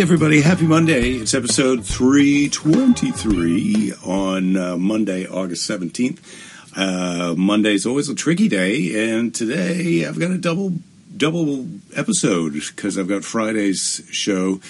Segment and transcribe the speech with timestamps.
[0.00, 0.40] Everybody.
[0.40, 1.16] Happy Monday.
[1.16, 6.18] It's episode 323 on uh, Monday, August 17th.
[6.74, 7.34] Uh,
[7.68, 10.72] is always a tricky day, and today I've got a double
[11.14, 14.62] double episode because I've got Friday's show,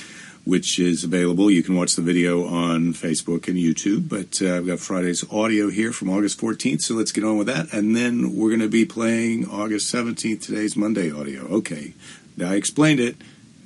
[0.45, 1.48] which is available.
[1.48, 5.70] You can watch the video on Facebook and YouTube, but uh, I've got Friday's audio
[5.70, 7.73] here from August 14th, so let's get on with that.
[7.73, 11.42] And then we're going to be playing August 17th, today's Monday audio.
[11.42, 11.95] Okay,
[12.37, 13.15] now I explained it.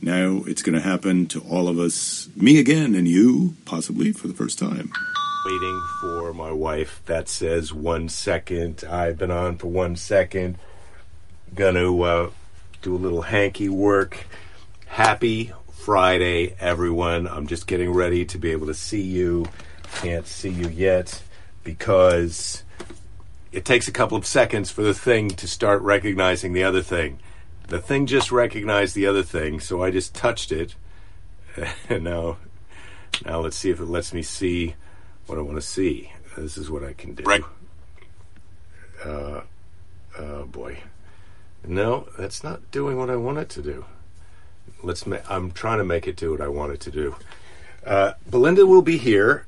[0.04, 4.28] Now it's going to happen to all of us, me again, and you, possibly for
[4.28, 4.92] the first time.
[5.46, 7.00] Waiting for my wife.
[7.06, 8.84] That says one second.
[8.84, 10.58] I've been on for one second.
[11.54, 12.30] Gonna uh,
[12.82, 14.26] do a little hanky work.
[14.84, 17.26] Happy Friday, everyone.
[17.26, 19.46] I'm just getting ready to be able to see you.
[20.02, 21.22] Can't see you yet
[21.62, 22.62] because
[23.52, 27.20] it takes a couple of seconds for the thing to start recognizing the other thing.
[27.68, 30.74] The thing just recognized the other thing, so I just touched it.
[31.88, 32.38] And now,
[33.24, 34.74] now let's see if it lets me see
[35.26, 36.12] what I want to see.
[36.36, 37.22] This is what I can do.
[37.22, 37.44] Right.
[39.04, 39.42] Uh,
[40.18, 40.78] oh boy.
[41.66, 43.84] No, that's not doing what I want it to do.
[44.82, 45.06] Let's.
[45.06, 47.16] Ma- I'm trying to make it do what I want it to do.
[47.86, 49.46] Uh, Belinda will be here.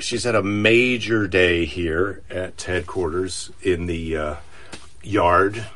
[0.00, 4.36] She's had a major day here at headquarters in the uh,
[5.02, 5.66] yard.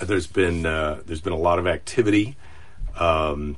[0.00, 2.36] There's been uh, there's been a lot of activity,
[2.98, 3.56] um,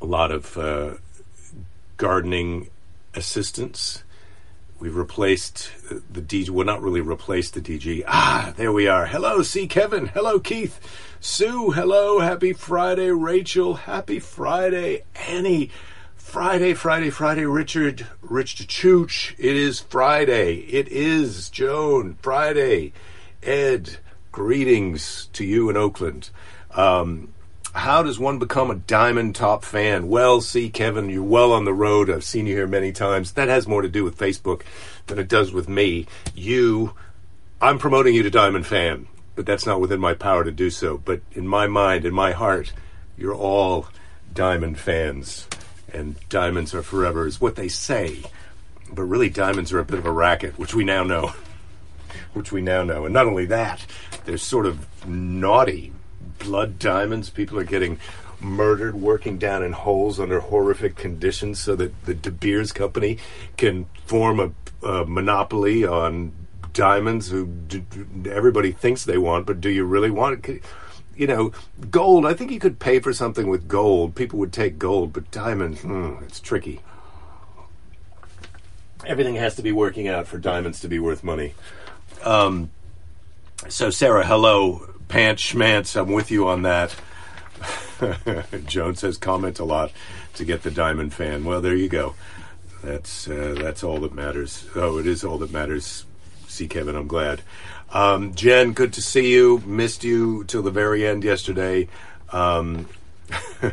[0.00, 0.94] a lot of uh,
[1.96, 2.70] gardening
[3.14, 4.02] assistance.
[4.80, 5.70] We've replaced
[6.12, 6.50] the DG.
[6.50, 8.02] Well, not really replaced the DG.
[8.08, 9.06] Ah, there we are.
[9.06, 9.68] Hello, C.
[9.68, 10.08] Kevin.
[10.08, 10.80] Hello, Keith.
[11.20, 11.70] Sue.
[11.70, 12.18] Hello.
[12.18, 13.74] Happy Friday, Rachel.
[13.74, 15.70] Happy Friday, Annie.
[16.16, 18.08] Friday, Friday, Friday, Richard.
[18.22, 19.36] Rich Chooch.
[19.38, 20.56] It is Friday.
[20.62, 22.16] It is Joan.
[22.20, 22.92] Friday.
[23.40, 23.98] Ed.
[24.32, 26.30] Greetings to you in Oakland.
[26.70, 27.34] Um,
[27.74, 30.08] how does one become a Diamond Top fan?
[30.08, 32.08] Well, see, Kevin, you're well on the road.
[32.08, 33.32] I've seen you here many times.
[33.32, 34.62] That has more to do with Facebook
[35.06, 36.06] than it does with me.
[36.34, 36.94] You,
[37.60, 40.96] I'm promoting you to Diamond fan, but that's not within my power to do so.
[40.96, 42.72] But in my mind, in my heart,
[43.18, 43.88] you're all
[44.32, 45.46] Diamond fans.
[45.92, 48.22] And diamonds are forever, is what they say.
[48.90, 51.34] But really, diamonds are a bit of a racket, which we now know.
[52.32, 53.04] which we now know.
[53.04, 53.86] And not only that,
[54.24, 55.92] they're sort of naughty
[56.38, 57.30] blood diamonds.
[57.30, 57.98] People are getting
[58.40, 63.18] murdered working down in holes under horrific conditions so that the De Beers company
[63.56, 66.32] can form a, a monopoly on
[66.72, 67.84] diamonds who d-
[68.30, 70.62] everybody thinks they want, but do you really want it?
[71.14, 71.52] You know,
[71.90, 74.14] gold, I think you could pay for something with gold.
[74.14, 76.80] People would take gold, but diamonds, hmm, it's tricky.
[79.04, 81.54] Everything has to be working out for diamonds to be worth money.
[82.22, 82.70] Um,
[83.68, 84.88] so, Sarah, hello.
[85.08, 86.94] Pants Schmantz, I'm with you on that.
[88.66, 89.92] Joan says comment a lot
[90.34, 91.44] to get the diamond fan.
[91.44, 92.14] Well, there you go.
[92.82, 94.66] That's uh, that's all that matters.
[94.74, 96.06] Oh, it is all that matters.
[96.48, 97.42] See, Kevin, I'm glad.
[97.90, 99.62] Um, Jen, good to see you.
[99.66, 101.88] Missed you till the very end yesterday.
[102.30, 102.88] Um,
[103.62, 103.70] uh,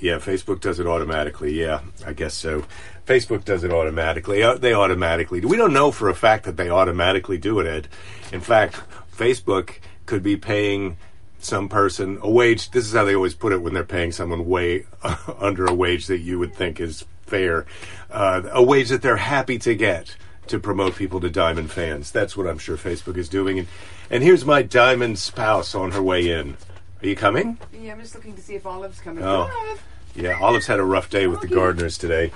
[0.00, 1.58] yeah, Facebook does it automatically.
[1.58, 2.64] Yeah, I guess so.
[3.10, 4.40] Facebook does it automatically.
[4.40, 5.48] Uh, they automatically do.
[5.48, 7.88] We don't know for a fact that they automatically do it, Ed.
[8.32, 8.80] In fact,
[9.16, 10.96] Facebook could be paying
[11.40, 12.70] some person a wage.
[12.70, 14.86] This is how they always put it when they're paying someone way
[15.40, 17.66] under a wage that you would think is fair,
[18.12, 20.14] uh, a wage that they're happy to get
[20.46, 22.12] to promote people to Diamond fans.
[22.12, 23.58] That's what I'm sure Facebook is doing.
[23.58, 23.68] And,
[24.08, 26.56] and here's my Diamond spouse on her way in.
[27.02, 27.58] Are you coming?
[27.72, 29.24] Yeah, I'm just looking to see if Olive's coming.
[29.24, 29.50] Oh.
[29.52, 29.82] Olive!
[30.14, 32.32] Yeah, Olive's had a rough day with the gardeners today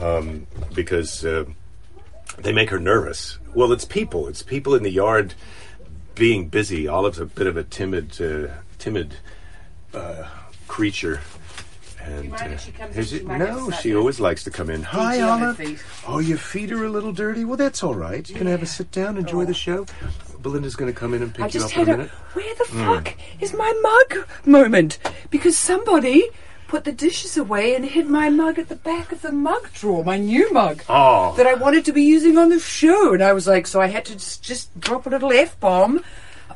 [0.00, 1.44] um, because uh,
[2.38, 3.38] they make her nervous.
[3.54, 4.26] Well, it's people.
[4.28, 5.34] It's people in the yard
[6.14, 6.88] being busy.
[6.88, 9.16] Olive's a bit of a timid, uh, timid
[9.94, 10.24] uh,
[10.66, 11.20] creature.
[12.02, 14.82] And uh, she comes is it- no, she always likes to come in.
[14.82, 16.04] Hi, Feet on her Olive.
[16.08, 17.44] Oh, your feet are a little dirty.
[17.44, 18.26] Well, that's all right.
[18.28, 19.84] You can have a sit down, enjoy the show.
[20.40, 21.96] Belinda's going to come in and pick I you just up in had a a
[21.98, 22.10] minute.
[22.32, 23.72] where the fuck is my
[24.10, 24.98] mug moment
[25.30, 26.24] because somebody
[26.68, 30.04] put the dishes away and hid my mug at the back of the mug drawer,
[30.04, 33.32] my new mug Oh, that I wanted to be using on the show, and I
[33.32, 36.04] was like, so I had to just, just drop a little f bomb.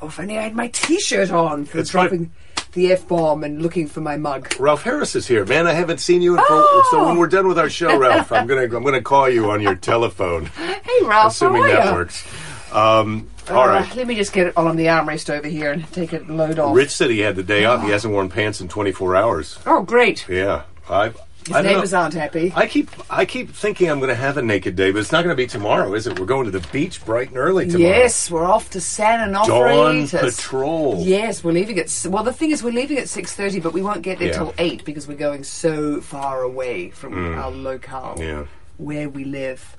[0.00, 2.30] Oh, if only I had my t-shirt on for It's like- dropping
[2.72, 4.54] the f bomb and looking for my mug.
[4.58, 5.66] Ralph Harris is here, man.
[5.66, 6.44] I haven't seen you in.
[6.48, 6.88] Oh!
[6.90, 7.20] So when oh!
[7.20, 10.46] we're done with our show, Ralph, I'm gonna I'm gonna call you on your telephone,
[10.46, 12.26] Hey, Ralph, assuming how are that works.
[12.74, 13.96] Um, all Uh, right.
[13.96, 16.74] let me just get it on the armrest over here and take it load off.
[16.74, 17.82] Rich said he had the day off.
[17.82, 19.58] He hasn't worn pants in 24 hours.
[19.66, 20.26] Oh, great.
[20.28, 21.16] Yeah, I've
[21.46, 21.76] His I don't know.
[21.78, 22.52] neighbors aren't happy.
[22.54, 25.24] I keep I keep thinking I'm going to have a naked day, but it's not
[25.24, 26.18] going to be tomorrow, is it?
[26.20, 27.90] We're going to the beach bright and early tomorrow.
[27.96, 29.46] Yes, we're off to San Onofre.
[29.48, 30.98] Dawn patrol.
[31.00, 32.22] Yes, we're leaving at well.
[32.22, 34.34] The thing is, we're leaving at six thirty, but we won't get there Yeah.
[34.38, 38.22] till eight because we're going so far away from our locale Mm.
[38.22, 38.44] Yeah.
[38.76, 39.76] where we live.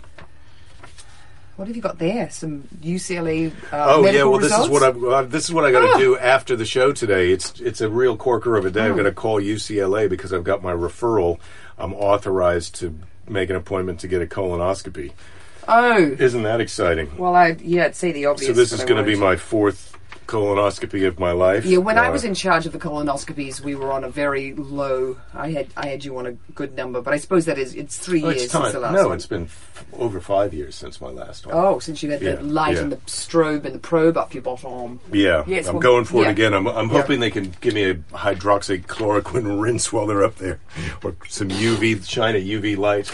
[1.63, 2.29] What have you got there?
[2.29, 3.49] Some UCLA.
[3.71, 5.93] Uh, Oh yeah, well this is what I uh, this is what I got to
[5.93, 5.97] Ah.
[5.97, 7.31] do after the show today.
[7.31, 8.81] It's it's a real corker of a day.
[8.81, 8.87] Hmm.
[8.87, 11.39] I'm going to call UCLA because I've got my referral.
[11.77, 12.93] I'm authorized to
[13.29, 15.13] make an appointment to get a colonoscopy.
[15.65, 17.15] Oh, Isn't that exciting?
[17.17, 18.47] well, I yeah, I'd say the obvious.
[18.47, 19.97] So this is going to be my fourth
[20.27, 21.65] colonoscopy of my life.
[21.65, 24.53] Yeah, when I Uh, was in charge of the colonoscopies, we were on a very
[24.53, 25.17] low.
[25.33, 27.97] I had I had you on a good number, but I suppose that is it's
[27.97, 29.15] three oh, years it's since the last no, one.
[29.17, 31.55] it's been f- over five years since my last one.
[31.55, 32.81] Oh, since you had Yeah, the light yeah.
[32.83, 34.99] and the strobe and the probe up your bottom.
[35.11, 36.29] Yeah, Yes, I'm well, going for yeah.
[36.29, 36.53] it again.
[36.53, 40.59] I'm, I'm hoping they can give me a hydroxychloroquine rinse while they're up there,
[41.03, 43.11] or some UV shine a UV light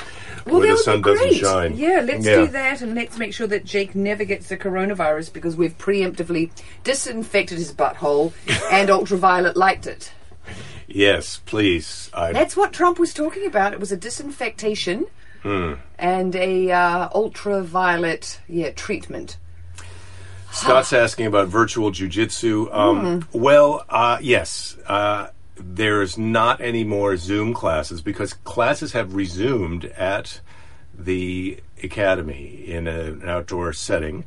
[0.52, 1.40] Well, where the sun doesn't great.
[1.40, 1.78] shine.
[1.78, 2.36] Yeah, let's Yeah.
[2.46, 6.50] do that, and let's make sure that Jake never gets the coronavirus because we've preemptively
[6.84, 8.34] disinfected his butthole
[8.72, 10.12] and ultraviolet lighted it.
[10.88, 12.10] Yes, please.
[12.14, 13.74] I, That's what Trump was talking about.
[13.74, 15.06] It was a disinfectation
[15.44, 15.74] Hmm.
[15.98, 19.38] and a uh, ultraviolet yeah treatment.
[20.52, 22.74] Scott's asking about virtual jujitsu.
[22.76, 23.38] Um, Hmm.
[23.38, 24.76] Well, uh, yes.
[24.86, 25.28] Uh,
[25.60, 30.40] there's not any more Zoom classes because classes have resumed at
[30.98, 34.26] the academy in a, an outdoor setting.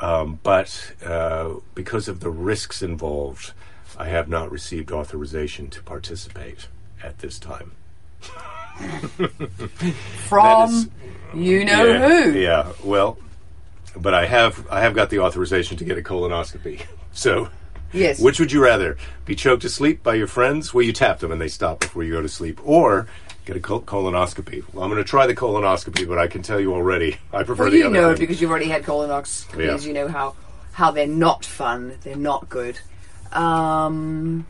[0.00, 3.52] Um, but uh, because of the risks involved,
[3.98, 6.68] I have not received authorization to participate
[7.02, 7.72] at this time.
[10.28, 10.88] From is-
[11.34, 12.38] you know yeah, who.
[12.38, 12.72] Yeah.
[12.84, 13.18] Well,
[13.96, 16.84] but I have I have got the authorization to get a colonoscopy.
[17.14, 17.50] So,
[17.92, 18.18] Yes.
[18.20, 20.72] which would you rather be choked to sleep by your friends?
[20.72, 23.06] Well, you tap them and they stop before you go to sleep, or
[23.44, 24.62] get a col- colonoscopy.
[24.72, 27.64] Well, I'm going to try the colonoscopy, but I can tell you already, I prefer
[27.64, 28.20] Well, the you other know thing.
[28.20, 29.58] because you've already had colonoscopies.
[29.82, 29.86] Yeah.
[29.86, 30.34] You know how
[30.72, 31.98] how they're not fun.
[32.02, 32.78] They're not good.
[33.32, 34.46] Um,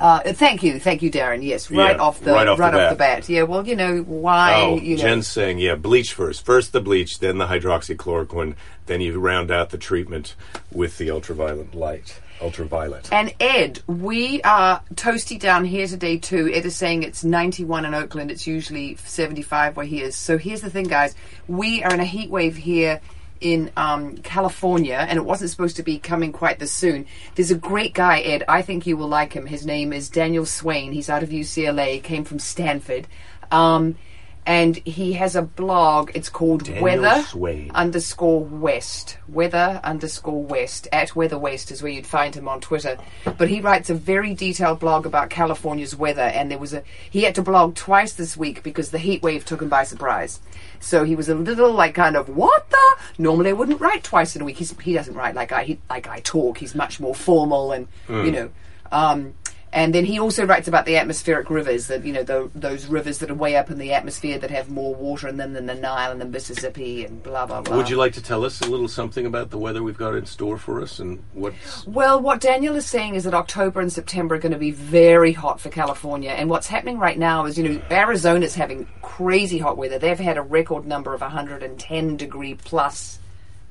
[0.00, 1.44] uh, thank you, thank you, Darren.
[1.44, 2.98] Yes, right Yeah, off the right off the bat.
[2.98, 3.28] bat.
[3.28, 3.42] Yeah.
[3.42, 4.54] Well, you know why?
[4.62, 6.44] Oh, you know, Jen's saying, yeah, bleach first.
[6.44, 8.54] First the bleach, then the hydroxychloroquine,
[8.86, 10.34] then you round out the treatment
[10.72, 12.18] with the ultraviolet light.
[12.40, 13.12] Ultraviolet.
[13.12, 16.50] And Ed, we are toasty down here today too.
[16.50, 18.30] Ed is saying it's 91 in Oakland.
[18.30, 20.16] It's usually 75 where he is.
[20.16, 21.14] So here's the thing, guys.
[21.48, 23.02] We are in a heat wave here
[23.40, 27.06] in um, California, and it wasn't supposed to be coming quite this soon.
[27.34, 28.44] There's a great guy, Ed.
[28.48, 29.46] I think you will like him.
[29.46, 30.92] His name is Daniel Swain.
[30.92, 33.06] He's out of UCLA, came from Stanford.
[33.50, 33.96] Um,
[34.46, 36.10] and he has a blog.
[36.14, 37.70] It's called Daniel Weather Swain.
[37.74, 39.18] underscore West.
[39.28, 40.88] Weather underscore West.
[40.92, 42.96] At Weather West is where you'd find him on Twitter.
[43.38, 46.22] But he writes a very detailed blog about California's weather.
[46.22, 49.44] And there was a he had to blog twice this week because the heat wave
[49.44, 50.40] took him by surprise.
[50.80, 52.96] So he was a little like kind of what the.
[53.18, 54.56] Normally I wouldn't write twice in a week.
[54.56, 56.58] He's, he doesn't write like I he, like I talk.
[56.58, 58.50] He's much more formal and you know.
[58.92, 59.34] Um,
[59.72, 63.18] and then he also writes about the atmospheric rivers, that you know tho- those rivers
[63.18, 65.74] that are way up in the atmosphere that have more water in them than the
[65.74, 67.76] Nile and the Mississippi and blah blah blah.
[67.76, 70.26] Would you like to tell us a little something about the weather we've got in
[70.26, 74.34] store for us and what's Well, what Daniel is saying is that October and September
[74.34, 76.30] are going to be very hot for California.
[76.30, 79.98] And what's happening right now is, you know, Arizona's having crazy hot weather.
[80.00, 83.20] They've had a record number of 110 degree plus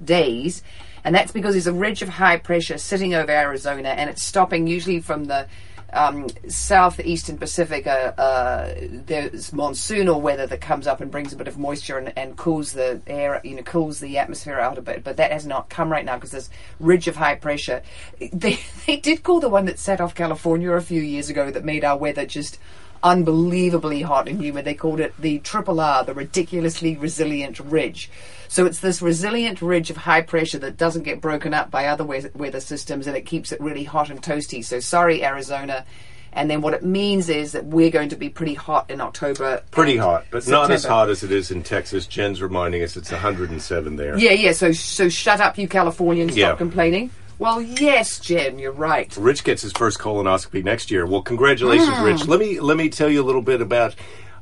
[0.03, 0.63] days.
[1.03, 4.67] And that's because there's a ridge of high pressure sitting over Arizona and it's stopping
[4.67, 5.47] usually from the
[5.93, 7.87] um, southeastern Pacific.
[7.87, 12.13] Uh, uh, there's monsoonal weather that comes up and brings a bit of moisture and,
[12.17, 15.03] and cools the air, you know, cools the atmosphere out a bit.
[15.03, 17.81] But that has not come right now because there's ridge of high pressure.
[18.19, 21.65] They they did call the one that set off California a few years ago that
[21.65, 22.59] made our weather just
[23.03, 24.65] unbelievably hot and humid.
[24.65, 28.09] They called it the triple R, the ridiculously resilient ridge.
[28.47, 32.03] So it's this resilient ridge of high pressure that doesn't get broken up by other
[32.03, 34.63] we- weather systems and it keeps it really hot and toasty.
[34.65, 35.85] So sorry, Arizona.
[36.31, 39.63] And then what it means is that we're going to be pretty hot in October.
[39.71, 42.05] pretty hot, but not as hot as it is in Texas.
[42.05, 44.15] Jen's reminding us it's 107 there.
[44.17, 44.51] Yeah, yeah.
[44.51, 46.33] So so shut up, you Californians.
[46.33, 46.55] Stop Yeah.
[46.55, 47.09] complaining.
[47.39, 49.15] Well, yes, Jen, you're right.
[49.17, 51.05] Rich gets his first colonoscopy next year.
[51.05, 52.27] Well, congratulations, Rich.
[52.27, 53.95] Let me let me tell you a little bit about.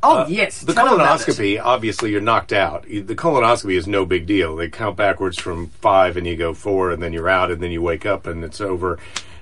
[0.04, 1.24] Oh uh, yes, the tell 'em about it.
[1.32, 1.62] colonoscopy.
[1.64, 2.84] Obviously, you're knocked out.
[2.84, 4.56] The colonoscopy is no big deal.
[4.56, 7.72] They count backwards from five, and you go four, and then you're out, and then
[7.72, 8.98] you wake up, and it's over,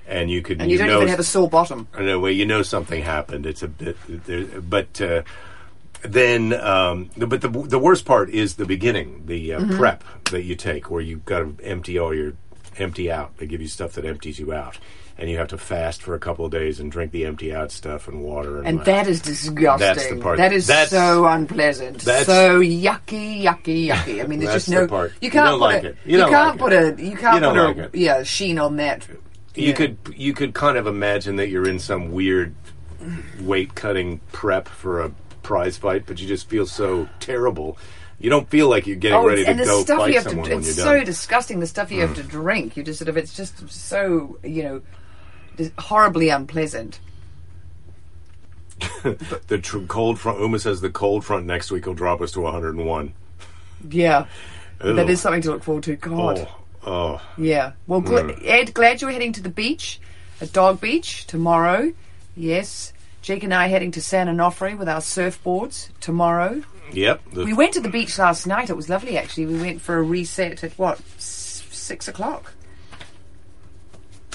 [0.08, 1.88] and you could And you, don't know even have a sore bottom.
[1.94, 3.46] I know, well, you know something happened.
[3.46, 5.24] It's a bit, but uh,
[6.04, 9.78] then, um, but the the worst part is the beginning, the uh, Mm-hmm.
[9.78, 12.34] prep that you take, where you've got to empty all your
[12.77, 13.38] empty out.
[13.38, 14.77] They give you stuff that empties you out,
[15.17, 17.72] and you have to fast for a couple of days and drink the empty out
[17.72, 18.58] stuff and water.
[18.60, 19.86] And, And that is disgusting.
[19.88, 22.00] That's the part- That is that's- so unpleasant.
[22.00, 24.24] that's- so yucky, yucky, yucky.
[24.24, 24.82] I mean, there's just no.
[24.82, 25.12] the part.
[25.22, 25.88] You You can't don't put like a.
[25.88, 25.98] it.
[26.05, 27.00] You don't can't like put it.
[27.00, 27.03] a.
[27.03, 27.84] You can't You don't put like a.
[27.84, 27.96] it.
[27.96, 29.08] Yeah, sheen on that.
[29.55, 29.74] you Yeah.
[29.74, 32.53] could you could kind of imagine that you're in some weird
[33.41, 35.12] weight cutting prep for a
[35.44, 37.77] prize fight, but you just feel so terrible.
[38.20, 40.16] You don't feel like you're getting Oh, ready to and the go stuff fight you
[40.16, 40.56] have someone to.
[40.56, 41.06] when It's so done.
[41.06, 41.60] Disgusting.
[41.60, 42.16] The stuff you have hmm.
[42.16, 42.78] to drink.
[42.78, 43.18] You just sort of.
[43.18, 47.00] It's just so you know, horribly unpleasant.
[49.04, 50.40] the tr- cold front.
[50.40, 53.14] Uma says the cold front next week will drop us to 101.
[53.90, 54.26] Yeah,
[54.80, 55.96] that is something to look forward to.
[55.96, 56.48] God.
[56.86, 57.22] Oh, oh.
[57.38, 57.74] Yeah.
[57.88, 60.00] Well, gl- Ed, glad you're heading to the beach,
[60.42, 61.94] a Dog Beach tomorrow.
[62.36, 62.92] Yes.
[63.25, 66.62] Jake and I are heading to San Onofre with our surfboards tomorrow.
[66.94, 67.22] Yep.
[67.34, 68.70] We went to the beach last night.
[68.70, 69.48] It was lovely, actually.
[69.48, 72.53] We went for a reset at what s- six o'clock.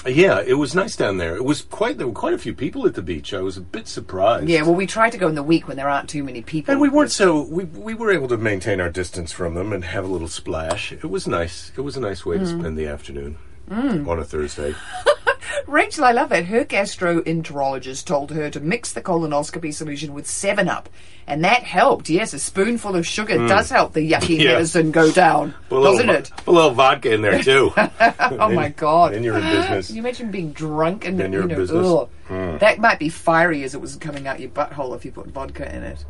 [0.05, 1.37] yeah, it was nice down there.
[1.37, 1.97] It was quite.
[1.99, 3.33] There were quite a few people at the beach.
[3.33, 4.49] I was a bit surprised.
[4.49, 4.63] Yeah.
[4.63, 6.73] Well, we try to go in the week when there aren't too many people.
[6.73, 9.85] And we weren't so we we were able to maintain our distance from them and
[9.85, 10.91] have a little splash.
[10.91, 11.71] It was nice.
[11.77, 12.59] It was a nice way to Mm.
[12.59, 13.37] spend the afternoon
[13.69, 14.75] on a Thursday.
[15.67, 16.45] Rachel, I love it.
[16.45, 20.89] Her gastroenterologist told her to mix the colonoscopy solution with Seven Up,
[21.27, 22.09] and that helped.
[22.09, 24.39] Yes, a spoonful of sugar does help the yucky Mm.
[24.43, 24.51] Yeah.
[24.53, 26.31] medicine go down, Put a little, doesn't it?
[26.37, 27.71] Put a little vodka in there too.
[27.77, 29.13] Oh my god!
[29.13, 29.87] Then you're in business.
[29.87, 31.87] Can you imagine being drunk and Then you're you in know, business.
[31.87, 32.09] ugh.
[32.27, 32.57] Hmm.
[32.59, 35.73] that might be fiery as it was coming out your butthole if you put vodka
[35.75, 36.05] in it.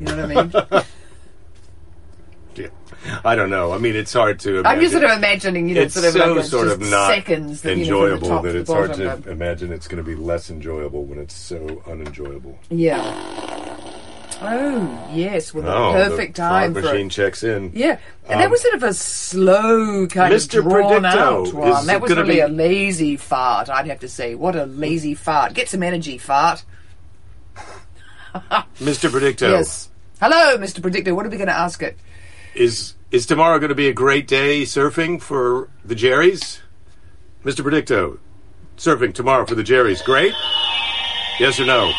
[0.00, 0.82] You know what I mean?
[3.24, 3.72] I don't know.
[3.72, 4.62] I mean, it's hard to.
[4.64, 7.08] I'm just sort of imagining, you know, it's sort of so like sort of not
[7.10, 10.16] seconds that, you know, enjoyable that it's hard to um, imagine it's going to be
[10.16, 12.58] less enjoyable when it's so unenjoyable.
[12.70, 13.00] Yeah.
[14.40, 17.72] Oh yes, well, the Oh, perfect the time fog for machine checks in.
[17.74, 17.98] Yeah,
[18.28, 20.58] and that Um, was sort of a slow kind Mr.
[20.58, 21.86] of drawn Predicto, out one.
[21.86, 24.36] That was really be- a lazy fart, I'd have to say.
[24.36, 25.54] What a lazy fart!
[25.54, 26.62] Get some energy, fart.
[28.80, 29.08] Mr.
[29.10, 29.88] Predicto, Yes.
[30.20, 30.80] Hello, Mr.
[30.82, 31.14] Predictor.
[31.14, 31.98] What are we going to ask it?
[32.54, 36.60] Is is tomorrow going to be a great day surfing for the Jerrys?
[37.44, 37.60] Mr.
[37.64, 38.18] Predicto,
[38.76, 40.34] surfing tomorrow for the Jerrys, great?
[41.40, 41.92] Yes or no?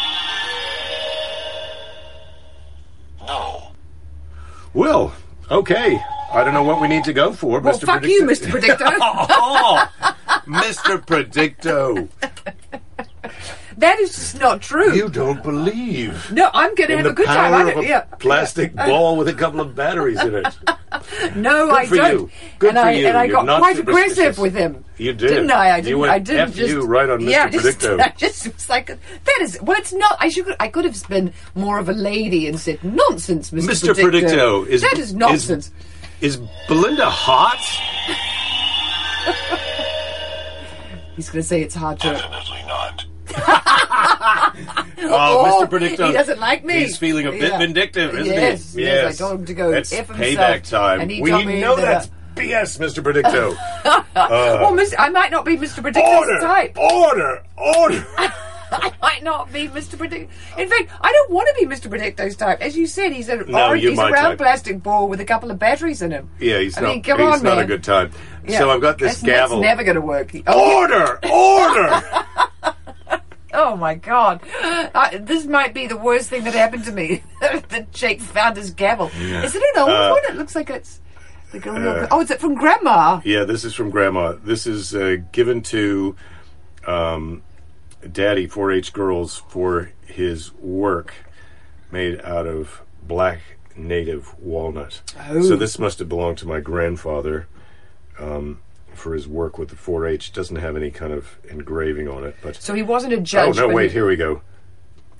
[3.25, 3.71] No.
[4.73, 5.13] Well,
[5.49, 5.99] okay.
[6.31, 7.85] I don't know what we need to go for, Well, Mr.
[7.85, 8.07] fuck Predicto.
[8.09, 8.49] you, Mr.
[8.51, 8.85] Predictor.
[9.01, 9.89] oh,
[10.45, 11.03] Mr.
[11.05, 12.07] Predicto,
[13.77, 14.93] that is just not true.
[14.93, 17.35] you don't believe no, I'm going to have the a good time.
[17.51, 18.01] power I of don't- a yeah.
[18.19, 20.47] plastic ball with a couple of batteries in it.
[21.35, 22.11] No, Good I for don't.
[22.13, 22.29] you.
[22.57, 23.07] Good and for I, you.
[23.07, 24.83] And I You're got quite aggressive with him.
[24.97, 25.27] You did.
[25.29, 25.75] Didn't I?
[25.75, 25.99] I didn't.
[25.99, 26.69] went I didn't F just.
[26.71, 27.29] you right on Mr.
[27.29, 27.99] Yeah, just, Predicto.
[28.01, 29.59] I just was like, that is.
[29.61, 30.17] Well, it's not.
[30.19, 30.53] I should.
[30.59, 33.69] I could have been more of a lady and said, "Nonsense, Mr.
[33.69, 33.93] Mr.
[33.93, 34.29] Predicto."
[34.65, 35.71] Predicto, is that is nonsense.
[36.21, 37.59] Is, is Belinda hot?
[41.15, 42.07] He's going to say it's hard to.
[42.11, 43.05] Definitely not.
[45.01, 45.69] Oh, Oh, Mr.
[45.69, 46.07] Predicto.
[46.07, 46.79] he doesn't like me.
[46.81, 47.57] He's feeling a bit Yeah.
[47.57, 48.83] vindictive, isn't Yes, he?
[48.83, 50.99] yes, I told him to go That's F himself, payback time.
[51.01, 53.01] and he we know that, that's uh, BS, Mr.
[53.03, 53.55] Predicto.
[54.15, 54.95] well, Mr.
[54.99, 55.81] I might not be Mr.
[55.81, 56.77] Predicto's order, type.
[56.77, 58.05] order, order.
[58.71, 59.95] I might not be Mr.
[59.97, 60.27] Predicto.
[60.57, 61.89] In fact, I don't want to be Mr.
[61.89, 62.61] Predicto's type.
[62.61, 64.37] As you said, he's a No, orange, he's a round type.
[64.37, 66.29] plastic ball with a couple of batteries in him.
[66.39, 66.87] yeah, he's I not.
[66.89, 68.11] mean, come he's on, not a good time.
[68.47, 68.59] Yeah.
[68.59, 69.61] So I've got this that's, gavel.
[69.61, 70.31] That's never going to work.
[70.45, 72.03] Oh, Order, order.
[73.53, 74.41] Oh my God.
[74.61, 77.23] I, this might be the worst thing that happened to me.
[77.41, 79.07] that Jake found his gavel.
[79.19, 80.33] Is it an old Uh, one?
[80.33, 81.01] It looks like it's.
[81.51, 83.21] Like a real, oh, is it from Grandma?
[83.25, 84.33] Yeah, this is from Grandma.
[84.33, 86.15] This is uh, given to
[86.85, 87.41] um,
[88.11, 91.13] Daddy 4-H girls for his work
[91.91, 93.39] made out of black
[93.75, 95.01] native walnut.
[95.27, 95.41] Oh.
[95.41, 97.47] So this must have belonged to my grandfather
[98.19, 98.61] um,
[98.99, 100.33] for his work with the 4-H.
[100.33, 103.57] Doesn't have any kind of engraving on it, but So he wasn't a judge.
[103.57, 104.41] oh no, wait, he- here we go.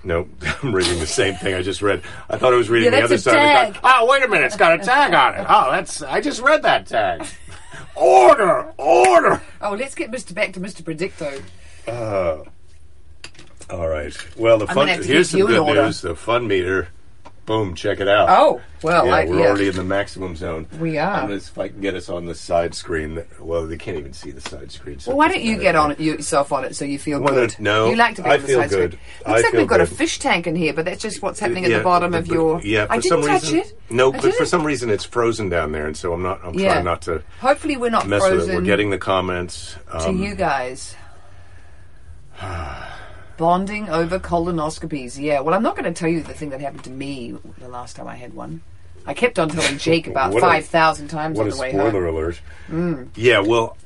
[0.03, 0.29] No,
[0.63, 2.01] I'm reading the same thing I just read.
[2.29, 3.67] I thought I was reading Yeah, the other side.
[3.67, 3.81] of the tag.
[3.83, 5.45] Oh, wait a minute, it's got a tag on it.
[5.50, 7.25] Oh, that's I just read that tag.
[7.95, 9.41] Order, order.
[9.62, 10.33] Oh, let's get Mr.
[10.33, 10.83] back to Mr.
[10.83, 11.41] Predicto.
[11.86, 12.45] Uh,
[13.74, 14.15] all right.
[14.38, 14.88] Well, the fun.
[14.88, 15.83] Here's some good order.
[15.83, 16.00] news.
[16.01, 16.88] The fun meter.
[17.50, 17.74] Boom!
[17.74, 18.27] Check it out.
[18.29, 19.48] Oh, well, yeah, I, we're yeah.
[19.48, 20.68] already in the maximum zone.
[20.79, 21.15] We are.
[21.15, 23.24] I'm gonna, if I can get us on the side screen.
[23.39, 25.00] Well, they can't even see the side screen.
[25.00, 27.34] So Well, why don't you get on it yourself on it so you feel Well,
[27.34, 27.56] good?
[27.58, 28.91] no, you like to be I on the feel side good.
[28.94, 29.01] screen.
[29.25, 31.39] I Looks like feel we've got a fish tank in here, but that's just what's
[31.39, 32.62] happening at Yeah, the bottom but- of your.
[32.62, 33.58] Yeah, for I didn't touch reason.
[33.58, 33.79] it.
[33.89, 34.46] No, I but for didn't.
[34.46, 36.41] some reason it's frozen down there, and so I'm not.
[36.44, 36.74] I'm Yeah.
[36.74, 38.53] trying not to Hopefully, we're not mess with it.
[38.53, 39.75] We're getting the comments.
[39.91, 40.96] to Um, you guys.
[43.39, 45.17] Bonding over colonoscopies.
[45.17, 45.39] Yeah.
[45.39, 47.96] Well, I'm not going to tell you the thing that happened to me the last
[47.96, 48.62] time I had one.
[49.05, 51.62] I kept on telling Jake about What a- five thousand times What on a the
[51.62, 52.15] way spoiler home.
[52.15, 52.41] alert!
[52.69, 53.08] Mm.
[53.15, 53.77] Yeah, well,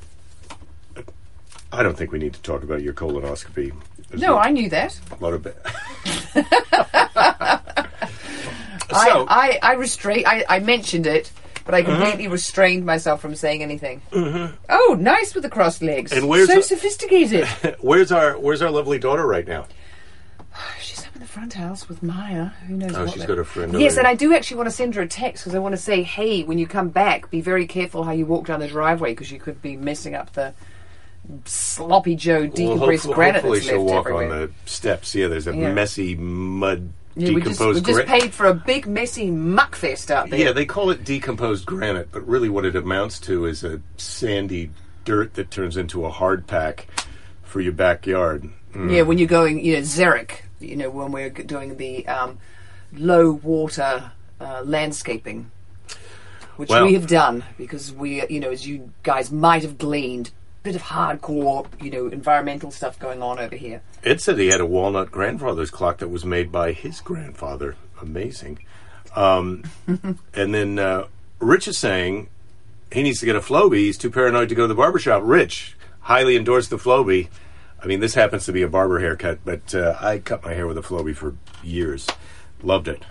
[1.72, 3.72] I don't think we need to talk about your colonoscopy.
[4.10, 4.98] There's No, I knew that.
[5.18, 5.46] a lot of.
[8.90, 10.26] I, so, I, I restrained.
[10.26, 11.30] I, I mentioned it,
[11.64, 11.96] but I uh-huh.
[11.96, 14.02] completely restrained myself from saying anything.
[14.10, 14.54] Mm-hmm.
[14.68, 16.12] Oh, nice with the crossed legs.
[16.12, 17.46] And where's so the- sophisticated?
[17.80, 19.66] where's our where's our lovely daughter right now?
[20.80, 22.46] she's up in the front house with Maya.
[22.68, 22.94] Who knows?
[22.94, 24.08] Oh, what she's the- got a friend Yes, over and.
[24.08, 26.42] I do actually want to send her a text because I want to say, hey,
[26.44, 29.38] when you come back, be very careful how you walk down the driveway because you
[29.40, 30.54] could be messing up the
[31.46, 34.32] sloppy Joe decompressed Well, hopefully, granite hopefully that's she'll left walk everywhere.
[34.32, 35.14] on the steps.
[35.14, 35.72] Yeah, there's a Yeah.
[35.72, 40.40] messy mud yeah, we just, we just paid for a big messy muckfest out there.
[40.40, 44.70] Yeah, they call it decomposed granite, but really what it amounts to is a sandy
[45.04, 46.88] dirt that turns into a hard pack
[47.42, 48.50] for your backyard.
[48.72, 48.92] Mm.
[48.92, 52.38] Yeah, when you're going, you know, Xeric, you know, when we're doing the um,
[52.92, 55.50] low water uh, landscaping,
[56.56, 60.32] which Well- we have done because we, you know, as you guys might have gleaned,
[60.64, 63.82] bit of hardcore, you know, environmental stuff going on over here.
[64.02, 67.76] It said he had a walnut grandfather's clock that was made by his grandfather.
[68.00, 68.58] Amazing.
[69.14, 69.64] Um,
[70.34, 71.06] and then uh,
[71.38, 72.28] Rich is saying
[72.90, 73.76] he needs to get a Flowbee.
[73.76, 75.22] He's too paranoid to go to the barbershop.
[75.24, 77.28] Rich, highly endorsed the Flowbee.
[77.82, 80.66] I mean, this happens to be a barber haircut, but uh, I cut my hair
[80.66, 82.08] with a Flowbee for years.
[82.62, 83.02] Loved it.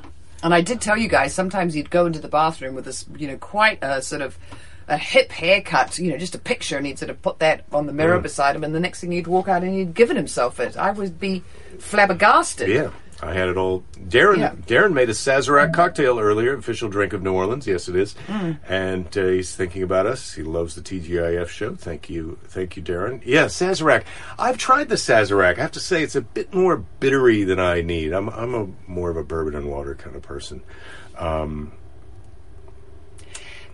[0.41, 3.27] And I did tell you guys sometimes he'd go into the bathroom with this, you
[3.27, 4.39] know, quite a sort of
[4.87, 7.85] a hip haircut, you know, just a picture, and he'd sort of put that on
[7.85, 10.59] the mirror beside him, and the next thing he'd walk out and he'd given himself
[10.59, 10.75] it.
[10.77, 11.43] I would be
[11.79, 12.67] flabbergasted.
[12.69, 13.83] Yeah, I had it all.
[13.97, 14.53] Darren Yeah.
[14.67, 17.65] Darren made a Sazerac cocktail earlier, official drink of New Orleans.
[17.65, 18.15] Yes, it is.
[18.27, 18.57] Mm.
[18.67, 20.33] And uh, he's thinking about us.
[20.33, 21.75] He loves the TGIF show.
[21.75, 23.21] Thank you, thank you, Darren.
[23.25, 24.03] Yeah, Sazerac.
[24.37, 25.57] I've tried the Sazerac.
[25.57, 28.11] I have to say it's a bit more bittery than I need.
[28.11, 30.61] I'm I'm a more of a bourbon and water kind of person.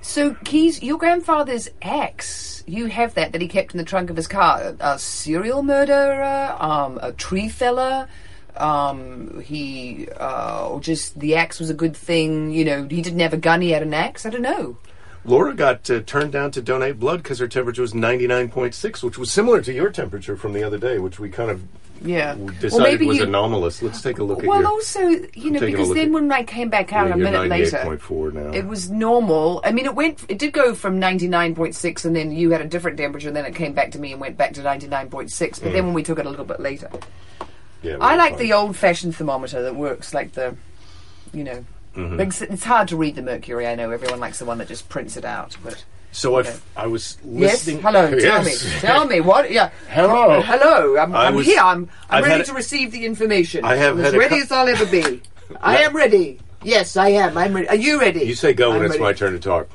[0.10, 4.16] So, Keys, your grandfather's axe, you have that that he kept in the trunk of
[4.16, 4.60] his car.
[4.60, 8.08] A, a serial murderer, um, a tree feller,
[8.58, 13.20] um, he, uh, or just the axe was a good thing, you know, he didn't
[13.20, 14.26] have a gun, he had an axe.
[14.26, 14.78] I don't know.
[15.30, 19.32] Laura got uh, turned down to donate blood because her temperature was 99.6, which was
[19.32, 21.62] similar to your temperature from the other day, which we kind of
[22.02, 22.36] Yeah.
[22.60, 23.84] decided was you- anomalous.
[23.84, 24.64] Let's take a look Well, at.
[24.64, 25.02] Well also,
[25.36, 28.52] you know, because then when I came back out Yeah, a minute later, 98.4 now.
[28.54, 29.62] it was normal.
[29.64, 32.98] I mean, it went, it did go from 99.6 and then you had a different
[32.98, 35.60] temperature and then it came back to me and went back to 99.6.
[35.60, 36.90] But then when we took it a little bit later.
[37.84, 38.40] Yeah, I like fine.
[38.42, 40.56] the old fashioned thermometer that works like the,
[41.34, 41.64] you know,
[41.96, 42.20] Mm-hmm.
[42.22, 43.68] it's, it's hard to read the mercury.
[43.68, 45.84] I know everyone likes the one that just prints it out, but.
[46.12, 46.50] So I Okay.
[46.50, 47.82] f- I was Yes, listening.
[47.84, 48.10] hello.
[48.20, 48.66] Tell Yes.
[48.66, 48.72] me.
[48.80, 49.52] Tell me what.
[49.52, 49.70] Yeah.
[49.90, 50.42] Hello.
[50.42, 50.98] Hello.
[50.98, 51.60] I'm, I'm was- here.
[51.62, 53.64] I'm, I'm ready to receive the information.
[53.66, 55.22] I have I'm as ready cou- as I'll ever be.
[55.62, 56.40] I am ready.
[56.64, 57.38] Yes, I am.
[57.38, 57.68] I'm ready.
[57.70, 58.22] Are you ready?
[58.24, 59.68] You say go when it's my turn to talk.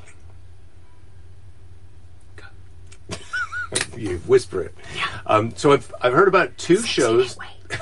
[3.96, 4.74] you whisper it.
[5.26, 7.36] Um, so I've I've heard about two shows.
[7.38, 7.48] Wait.
[7.68, 7.76] Go.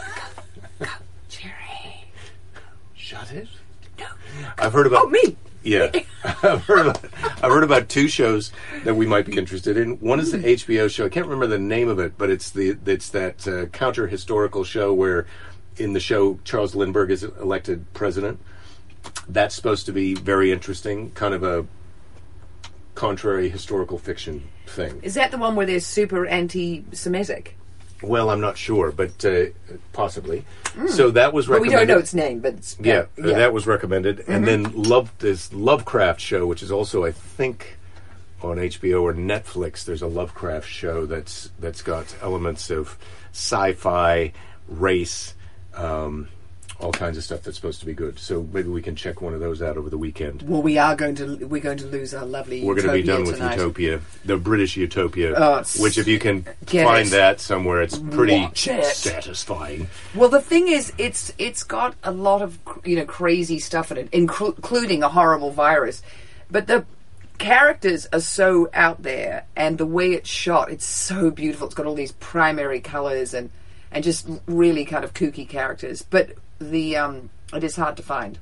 [0.81, 0.87] Go.
[1.29, 2.05] Jerry.
[2.95, 3.49] Shut it.
[3.99, 4.07] No.
[4.62, 5.07] I've heard about.
[5.07, 5.37] Oh, me.
[5.64, 5.90] Yeah,
[6.42, 8.51] I've heard about, I've heard about two shows
[8.85, 9.92] that we might be interested in.
[10.01, 10.44] One is the Hmm.
[10.44, 11.07] HBO show.
[11.07, 14.64] I can't remember the name of it, but it's the it's that uh, counter historical
[14.64, 15.27] show where
[15.77, 18.40] in the show Charles Lindbergh is elected president.
[19.29, 21.64] That's supposed to be very interesting, kind of a
[22.94, 25.01] contrary historical fiction thing.
[25.03, 27.57] Is that the one where they're super anti-Semitic?
[28.03, 29.47] Well, I'm not sure, but uh,
[29.93, 30.45] possibly.
[30.88, 31.53] So that was Hmm.
[31.53, 31.87] But we recommended.
[31.88, 33.38] don't know its name, but it's, Yeah, uh, yeah.
[33.38, 37.77] that was recommended, and then love this Lovecraft show, which is also I think
[38.43, 39.85] on HBO or Netflix.
[39.85, 42.97] There's a Lovecraft show that's that's got elements of
[43.33, 44.33] sci-fi,
[44.69, 45.35] race,
[45.75, 46.29] um,
[46.83, 48.18] all kinds of stuff that's supposed to be good.
[48.18, 50.42] So maybe we can check one of those out over the weekend.
[50.42, 52.62] Well, we are going to we're going to lose our lovely.
[52.64, 53.57] We're going to be done with tonight.
[53.57, 57.11] Utopia, the British Utopia, oh, it's- which if you can find it.
[57.11, 58.57] that somewhere, it's pretty it.
[58.57, 59.88] satisfying.
[60.14, 63.90] Well, the thing is, it's it's got a lot of cr- you know crazy stuff
[63.92, 66.03] in it, inclu- including a horrible virus.
[66.51, 66.85] But the
[67.38, 71.66] characters are so out there, and the way it's shot, it's so beautiful.
[71.66, 73.51] It's got all these primary colors and
[73.90, 76.03] and just really kind of kooky characters.
[76.03, 76.31] But
[76.70, 78.38] the um, it is hard to find,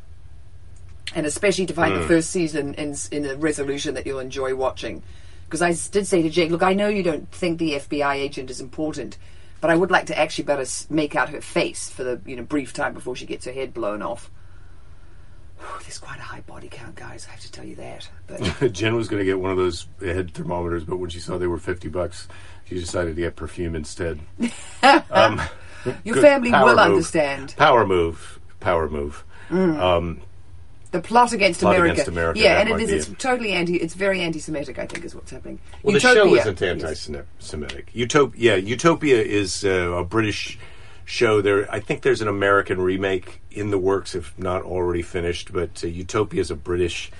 [1.15, 5.03] and especially to find the first season in in a resolution that you'll enjoy watching.
[5.47, 8.51] Because I did say to Jake, look, I know you don't think the FBI agent
[8.51, 9.19] is important,
[9.61, 12.45] but I would like to actually better make out her face for the you know
[12.45, 14.31] brief time before she gets her head blown off.
[15.59, 17.27] Whew, There's quite a high body count, guys.
[17.29, 18.09] I have to tell you that.
[18.27, 21.37] But Jen was going to get one of those head thermometers, but when she saw
[21.37, 22.29] they were fifty bucks,
[22.65, 24.21] she decided to get perfume instead.
[25.11, 25.41] um,
[26.05, 26.79] your good family will move.
[26.79, 27.55] understand.
[27.57, 28.39] Power move.
[28.61, 29.25] Power move.
[29.49, 29.79] Mm.
[29.81, 30.21] Um,
[30.93, 31.93] The plot against Plot America.
[31.95, 32.91] Against America, Yeah, and it is.
[32.91, 33.19] It's it.
[33.19, 33.77] totally anti.
[33.77, 34.79] It's very anti-Semitic.
[34.79, 35.59] I think is what's happening.
[35.83, 36.41] Well, the show Utopia.
[36.41, 37.91] isn't anti-Semitic.
[37.93, 40.59] Utopia, yeah, Utopia is uh, a British
[41.05, 41.41] show.
[41.41, 45.53] There, I think there's an American remake in the works, if not already finished.
[45.53, 47.11] But uh, Utopia is a British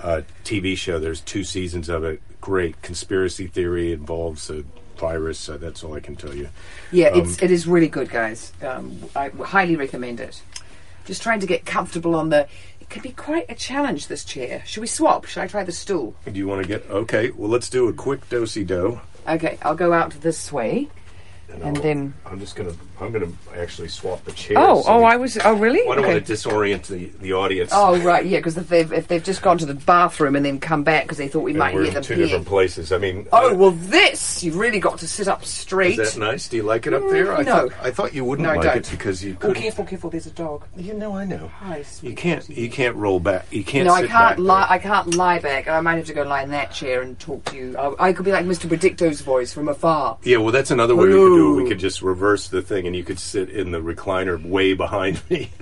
[0.00, 0.98] uh, TV show.
[0.98, 2.20] There's two seasons of it.
[2.40, 4.64] Great conspiracy theory involves a
[4.98, 5.38] virus.
[5.38, 6.48] So that's all I can tell you.
[6.92, 8.52] Yeah, Um, it's it is really good, guys.
[8.62, 10.42] Um, I highly recommend it.
[11.04, 12.46] Just trying to get comfortable on the.
[12.80, 14.08] It could be quite a challenge.
[14.08, 14.62] This chair.
[14.66, 15.24] Should we swap?
[15.26, 16.14] Should I try the stool?
[16.24, 17.30] Do you want to get okay?
[17.30, 19.00] Well, let's do a quick dosey do.
[19.26, 20.88] Okay, I'll go out this way,
[21.50, 22.14] and I'll- then.
[22.26, 24.58] I'm just gonna I'm gonna actually swap the chairs.
[24.60, 25.36] Oh, so oh, I was.
[25.44, 25.80] Oh, really?
[25.80, 26.14] I don't Okay.
[26.14, 27.70] want to disorient the, the audience.
[27.74, 30.60] Oh, right, yeah, because if they've if they've just gone to the bathroom and then
[30.60, 32.24] come back because they thought we And might we're hear in them two here.
[32.26, 32.92] different places.
[32.92, 35.98] I mean, Oh uh, well, this you've really got to sit up straight.
[35.98, 36.48] Is that nice?
[36.48, 37.34] Do you like it up there?
[37.34, 37.68] I Mm, no.
[37.68, 38.76] thought I thought you wouldn't No, I like don't.
[38.86, 39.62] it because you Oh, couldn't.
[39.62, 40.10] careful, careful!
[40.10, 40.64] There's a dog.
[40.76, 41.50] You know, I know.
[41.60, 42.46] Hi, You can't.
[42.46, 42.60] doggy.
[42.60, 43.46] You can't roll back.
[43.50, 43.86] You can't.
[43.86, 44.66] No, I can't lie.
[44.70, 45.68] I can't lie back.
[45.68, 47.76] I might have to go lie in that chair and talk to you.
[47.76, 48.68] I, I could be like Mr.
[48.68, 50.18] Predicto's voice from afar.
[50.22, 51.62] Yeah, well, that's another way we could do it.
[51.64, 55.20] We could just reverse the thing, and you could sit in the recliner way behind
[55.30, 55.50] me.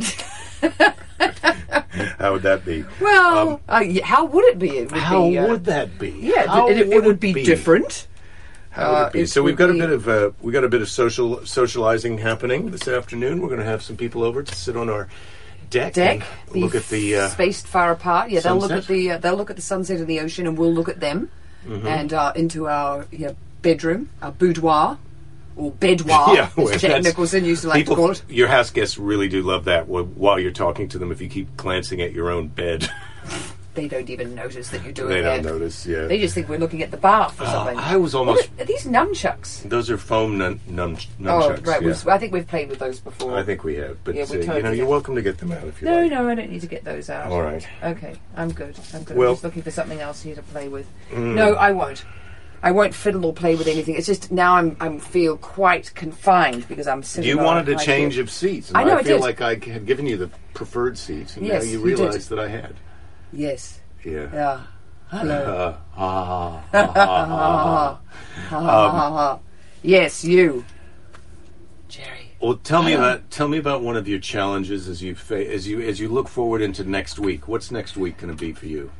[2.19, 2.85] How would that be?
[3.01, 4.79] Well, uh, how would it be?
[4.79, 6.11] It would Um, How be, uh, would that be?
[6.11, 8.07] Yeah, How it, it, it would be, different.
[8.71, 9.21] How would Uh, it be?
[9.23, 11.45] it So we've would got a bit of uh, we got a bit of social
[11.45, 13.41] socializing happening this afternoon.
[13.41, 15.09] We're going to have some people over to sit on our
[15.71, 16.23] deck, Deck.
[16.55, 17.17] look at the.
[17.17, 18.31] Uh, spaced far apart.
[18.31, 18.79] Yeah, they'll look sunset?
[18.79, 21.01] at the uh, they'll look at the sunset and the ocean, and we'll look at
[21.01, 21.29] them,
[21.67, 21.87] Mm-hmm.
[21.87, 23.33] and uh, into our yeah,
[23.63, 24.99] bedroom, our boudoir,
[25.57, 28.23] or yeah, as Jack Nicholson used to like people, to call it.
[28.29, 31.11] Your house guests really do love that while you're talking to them.
[31.12, 32.88] If you keep glancing at your own bed,
[33.75, 35.15] They don't even notice that you're doing it.
[35.23, 35.87] they don't notice.
[35.87, 37.79] Yeah, They just think we're looking at the bath or Oh, something.
[37.79, 38.51] I was almost.
[38.59, 39.62] are, are these nunchucks?
[39.67, 41.67] Those are foam nun, nun, Oh, right.
[41.67, 41.79] yeah.
[41.88, 43.35] we've- I think we've played with those before.
[43.35, 45.53] I think we have, but Yeah, we uh, you know, you're welcome to get them
[45.53, 46.11] out if you No, like.
[46.11, 47.33] no, no, I don't need to get those out.
[47.33, 47.67] All right.
[47.83, 48.79] Okay, I'm good.
[48.93, 49.17] I'm good.
[49.17, 49.31] Well- Mm.
[49.31, 50.87] I'm just looking for something else here to play with.
[51.11, 52.05] No, I won't.
[52.62, 53.96] I won't fiddle or play with anything.
[53.96, 57.29] It's just now I'm I'm feel quite confined because I'm sitting.
[57.29, 58.68] You wanted a change of seats.
[58.68, 59.22] And I know, I feel did.
[59.22, 62.48] like I had given you the preferred seats, and Yes, now you realize that I
[62.48, 62.77] had.
[63.33, 63.81] Yes.
[64.05, 64.29] Yeah.
[64.33, 64.61] Yeah.
[65.09, 65.35] Hello.
[65.35, 68.01] Uh, ah, ah,
[68.51, 69.38] ah, ah.
[69.83, 70.64] yes, you.
[71.88, 72.33] Jerry.
[72.40, 75.66] Well, tell me about tell me about one of your challenges as you fa- as
[75.66, 77.48] you as you look forward into next week.
[77.48, 78.92] What's next week going to be for you?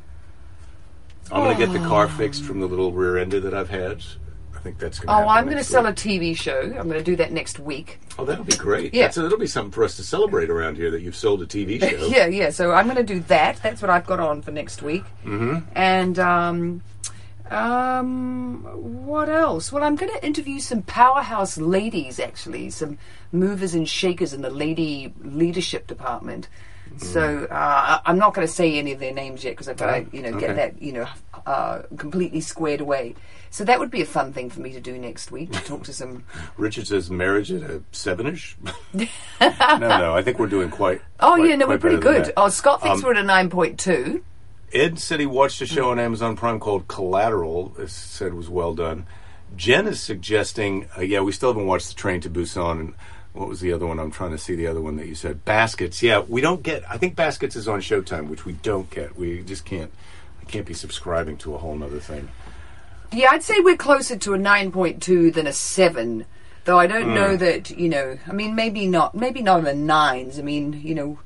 [1.31, 4.03] I'm going to get the car fixed from the little rear ender that I've had.
[4.55, 5.25] I think that's going to.
[5.25, 6.59] Oh, I'm going to sell a TV show.
[6.61, 7.99] I'm going to do that next week.
[8.17, 8.93] Oh, that'll be great.
[8.93, 9.03] Yeah.
[9.03, 11.79] That's, that'll be something for us to celebrate around here that you've sold a TV
[11.89, 12.05] show.
[12.07, 12.49] Yeah, yeah.
[12.49, 13.61] So I'm going to do that.
[13.63, 15.03] That's what I've got on for next week.
[15.25, 15.59] Mm-hmm.
[15.75, 16.81] And um,
[17.49, 18.63] um,
[19.05, 19.71] what else?
[19.71, 22.19] Well, I'm going to interview some powerhouse ladies.
[22.19, 22.97] Actually, some
[23.31, 26.47] movers and shakers in the lady leadership department.
[26.97, 29.91] So uh, I'm not going to say any of their names yet because I've got
[30.11, 30.39] to, you know, Okay.
[30.47, 31.07] get that, you know,
[31.45, 33.15] uh, completely squared away.
[33.49, 35.51] So that would be a fun thing for me to do next week.
[35.51, 36.23] To talk to some.
[36.57, 38.55] Richard says marriage at a sevenish.
[39.41, 40.15] no, no.
[40.15, 41.01] I think we're doing quite.
[41.19, 42.33] Oh quite- yeah, no, we're pretty good.
[42.37, 44.23] Oh, Scott thinks Um, we're at a nine point two.
[44.73, 47.75] Ed said he watched a show on Amazon Prime called Collateral.
[47.77, 49.05] It said was well done.
[49.55, 52.79] Jen is suggesting, uh, yeah, we still haven't watched The Train to Busan.
[52.79, 52.93] And
[53.33, 53.99] what was the other one?
[53.99, 55.43] I'm trying to see the other one that you said.
[55.45, 56.01] Baskets.
[56.03, 56.83] Yeah, we don't get.
[56.89, 59.17] I think Baskets is on Showtime, which we don't get.
[59.17, 59.91] We just can't.
[60.41, 62.29] I can't be subscribing to a whole other thing.
[63.11, 66.25] Yeah, I'd say we're closer to a 9.2 than a 7.
[66.65, 67.13] Though I don't Hmm.
[67.15, 70.39] know that, you know, I mean, maybe not, maybe not in the nines.
[70.39, 71.19] I mean, you know,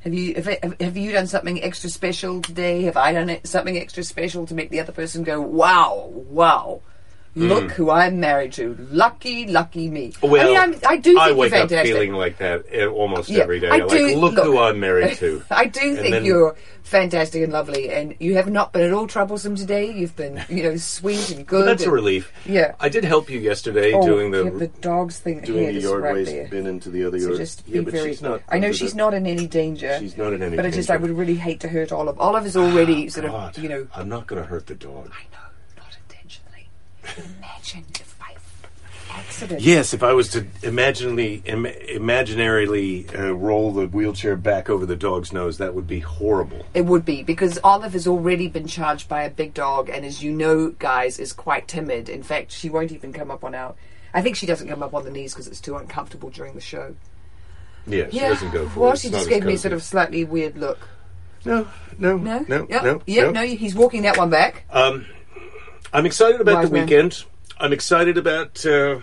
[0.00, 2.82] have you have, have- have you done something extra special today?
[2.82, 6.80] Have I done it, something extra special to make the other person go, wow, wow,
[7.34, 8.76] look who I'm married to.
[8.90, 10.12] Lucky, lucky me.
[10.22, 13.28] I mean, I'm, I do think I you're wake up feeling like that uh, almost
[13.28, 13.68] Yeah, every day.
[13.68, 14.44] I like, do- look, look.
[14.44, 15.42] who I'm married to.
[15.50, 19.06] I do think then- you're fantastic and lovely, and you have not been at all
[19.06, 19.90] troublesome today.
[19.92, 21.66] You've been, you know, sweet and good.
[21.66, 22.30] That's a relief.
[22.44, 22.74] Yeah.
[22.80, 25.80] I did help you yesterday Oh, doing the yeah, the dog's thing doing here, the
[25.80, 26.48] yard right waste there.
[26.48, 27.38] bin into the other So yard.
[27.38, 28.08] just yeah, be but very.
[28.10, 28.42] she's not.
[28.48, 29.96] I know she's the- not in any danger.
[29.98, 32.20] She's not in any But I just, I would really hate to hurt Olive.
[32.20, 33.86] Olive is already sort of, you know.
[33.94, 35.10] I'm not going to hurt the dog.
[35.12, 35.38] I know.
[37.16, 38.34] Imagine if by
[39.10, 39.60] accident.
[39.60, 44.96] Yes, if I was to imaginally, Im- imaginarily uh, roll the wheelchair back over the
[44.96, 46.64] dog's nose, that would be horrible.
[46.74, 50.22] It would be because Olive has already been charged by a big dog, and as
[50.22, 52.08] you know, guys, is quite timid.
[52.08, 53.74] In fact, she won't even come up on our.
[54.14, 56.60] I think she doesn't come up on the knees because it's too uncomfortable during the
[56.60, 56.94] show.
[57.86, 58.28] Yeah, she yeah.
[58.28, 58.98] doesn't go for well, it.
[59.00, 59.62] she It's just as gave me a cozy.
[59.62, 60.86] sort of slightly weird look.
[61.44, 61.66] no,
[61.98, 62.82] no, No, no, Yep.
[62.84, 63.30] no, Yep, no.
[63.40, 63.46] no.
[63.46, 64.64] He's walking that one back.
[64.70, 65.06] Um,
[65.92, 67.24] I'm excited about the weekend.
[67.58, 68.64] I'm excited about.
[68.64, 69.00] Uh,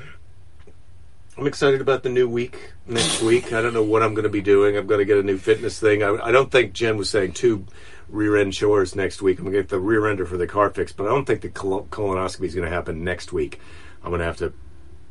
[1.38, 3.54] I'm excited about the new week next week.
[3.54, 4.76] I don't know what I'm going to be doing.
[4.76, 6.04] I'm going to get a new fitness thing.
[6.04, 7.66] I, I don't think Jen was saying two
[8.10, 9.38] rear end chores next week.
[9.38, 11.42] I'm going to get the rear ender for the car fix, but I don't think
[11.42, 13.60] the col- colonoscopy is going to happen next week.
[14.04, 14.52] I'm going to have to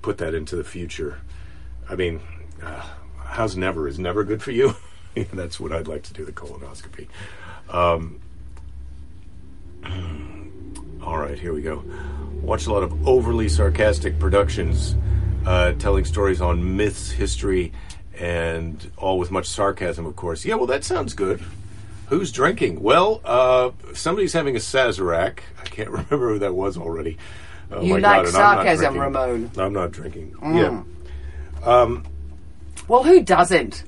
[0.03, 1.21] put that into the future.
[1.89, 2.21] I mean,
[2.63, 2.85] uh,
[3.23, 4.75] how's never is never good for you.
[5.33, 7.07] That's what I'd like to do the colonoscopy.
[7.71, 8.21] Um,
[11.09, 11.83] all right, here we go.
[12.43, 14.95] Watch a lot of overly sarcastic productions
[15.47, 17.73] uh, telling stories on myths, history,
[18.19, 20.45] and all with much sarcasm, of course.
[20.45, 21.43] Yeah, well, that sounds good.
[22.09, 22.83] Who's drinking?
[22.83, 25.39] Well, uh, somebody's having a Sazerac.
[25.59, 27.17] I can't remember who that was already.
[27.71, 29.01] Oh You my like God, I'm sarcasm, drinking.
[29.01, 29.51] Ramon.
[29.57, 30.33] I'm not drinking.
[30.43, 30.85] Mm.
[31.65, 32.01] Yeah.
[32.87, 33.83] Well, who doesn't?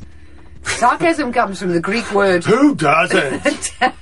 [0.62, 2.44] Sarcasm comes from the Greek word.
[2.44, 3.72] Who doesn't?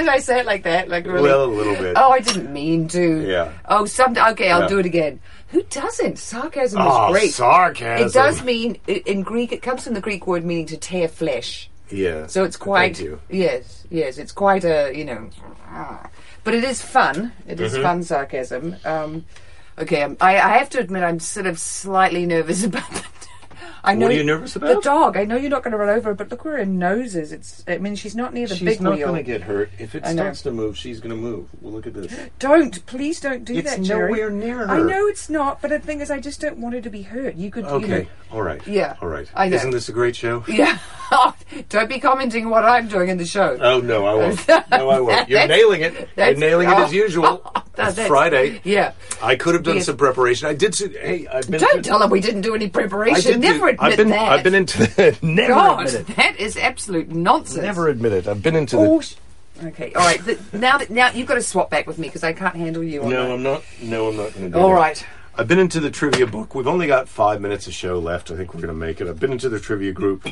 [0.00, 0.88] Did I say it like that?
[0.88, 1.22] Like really?
[1.22, 1.94] well, a little bit.
[1.96, 3.20] Oh, I didn't mean to.
[3.26, 3.52] Yeah.
[3.68, 4.16] Oh, some.
[4.16, 4.68] Okay, I'll Yeah.
[4.68, 5.20] do it again.
[5.48, 6.18] Who doesn't?
[6.18, 7.32] Sarcasm is Oh, great.
[7.32, 8.06] sarcasm.
[8.06, 9.52] It does mean in Greek.
[9.52, 11.68] It comes from the Greek word meaning to tear flesh.
[11.90, 12.26] Yeah.
[12.28, 12.96] So it's quite.
[12.96, 13.20] Thank you.
[13.28, 14.16] Yes, yes.
[14.18, 15.28] It's quite a you know.
[16.44, 17.32] But it is fun.
[17.46, 17.82] It is Mm-hmm.
[17.82, 18.76] fun sarcasm.
[18.84, 19.24] Um,
[19.78, 23.19] okay, um, I, I have to admit I'm sort of slightly nervous about that.
[23.82, 24.74] I know What are you nervous about?
[24.74, 25.16] The dog.
[25.16, 27.32] I know you're not going to run over, but look where her nose is.
[27.32, 27.64] It's.
[27.66, 28.92] I mean, she's not near the She's big wheel.
[28.92, 29.70] She's not going to get hurt.
[29.78, 30.22] If it I know.
[30.24, 31.48] starts to move, she's going to move.
[31.60, 32.14] Well, look at this.
[32.38, 34.12] Don't please don't do It's that, Jerry.
[34.12, 34.70] nowhere near her.
[34.70, 37.02] I know it's not, but the thing is, I just don't want her to be
[37.02, 37.34] hurt.
[37.36, 37.88] You could, you Okay.
[38.02, 38.64] know, All right.
[38.66, 38.96] Yeah.
[39.00, 39.30] All right.
[39.34, 39.56] I know.
[39.56, 40.44] Isn't this a great show?
[40.48, 40.78] yeah.
[41.68, 43.56] don't be commenting what I'm doing in the show.
[43.60, 44.48] Oh no, I won't.
[44.70, 45.28] No, I won't.
[45.28, 46.08] You're nailing it.
[46.16, 47.42] You're nailing it as usual.
[47.74, 48.60] That's- It's Friday.
[48.64, 48.92] Yeah.
[49.22, 50.48] I could have done some preparation.
[50.48, 50.74] I did.
[50.76, 51.60] Hey, I've been.
[51.60, 53.32] Don't tell them we didn't do any I preparation.
[53.32, 54.08] did Never admit I've been.
[54.10, 54.32] that.
[54.32, 54.78] I've been into.
[54.78, 56.16] The, never God, admit it.
[56.16, 57.62] that is absolute nonsense.
[57.62, 58.28] Never admit it.
[58.28, 59.02] I've been into Oh, the.
[59.04, 59.14] sh-
[59.64, 59.92] okay.
[59.94, 60.24] All right.
[60.24, 62.82] The, now that now you've got to swap back with me because I can't handle
[62.82, 63.02] you.
[63.02, 63.30] No, that.
[63.32, 63.62] I'm not.
[63.82, 64.74] No, I'm not going to do All that.
[64.74, 65.06] right.
[65.36, 66.54] I've been into the trivia book.
[66.54, 68.30] We've only got five minutes of show left.
[68.30, 69.08] I think we're going to make it.
[69.08, 70.28] I've been into the trivia group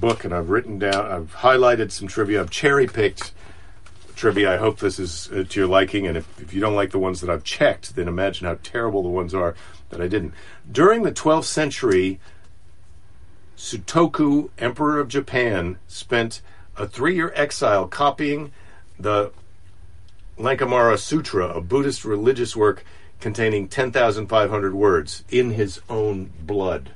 [0.00, 2.40] book and I've written down, I've highlighted some trivia.
[2.40, 3.32] I've cherry picked
[4.16, 4.54] trivia.
[4.54, 6.06] I hope this is uh, to your liking.
[6.06, 9.02] And if, if you don't like the ones that I've checked, then imagine how terrible
[9.02, 9.54] the ones are
[9.90, 10.32] that I didn't.
[10.72, 12.18] During the 12th century,
[13.60, 16.40] Sutoku, Emperor of Japan, spent
[16.78, 18.52] a three year exile copying
[18.98, 19.32] the
[20.38, 22.84] Lankamara Sutra, a Buddhist religious work
[23.20, 26.92] containing 10,500 words, in his own blood.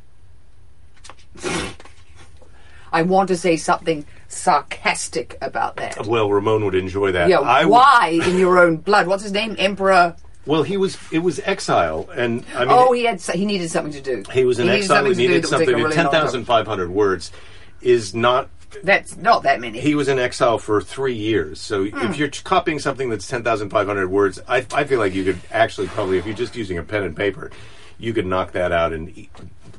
[2.90, 6.06] I want to say something sarcastic about that.
[6.06, 7.28] Well, Ramon would enjoy that.
[7.28, 7.40] Yeah.
[7.40, 9.06] I why in your own blood?
[9.06, 9.54] What's his name?
[9.58, 10.16] Emperor.
[10.46, 10.98] Well, he was.
[11.12, 13.20] It was exile, and I mean, Oh, he had.
[13.20, 14.22] He needed something to do.
[14.32, 15.04] he was in needed exile.
[15.04, 15.74] He do needed that would something.
[15.76, 17.32] really Ten thousand five hundred words
[17.80, 18.48] is not.
[18.82, 19.78] That's not that many.
[19.78, 21.60] He was in exile for three years.
[21.60, 22.10] So Hmm.
[22.10, 25.22] if you're copying something that's ten thousand five hundred words, I, I feel like you
[25.24, 27.52] could actually probably, if you're just using a pen and paper,
[27.98, 29.28] you could knock that out in,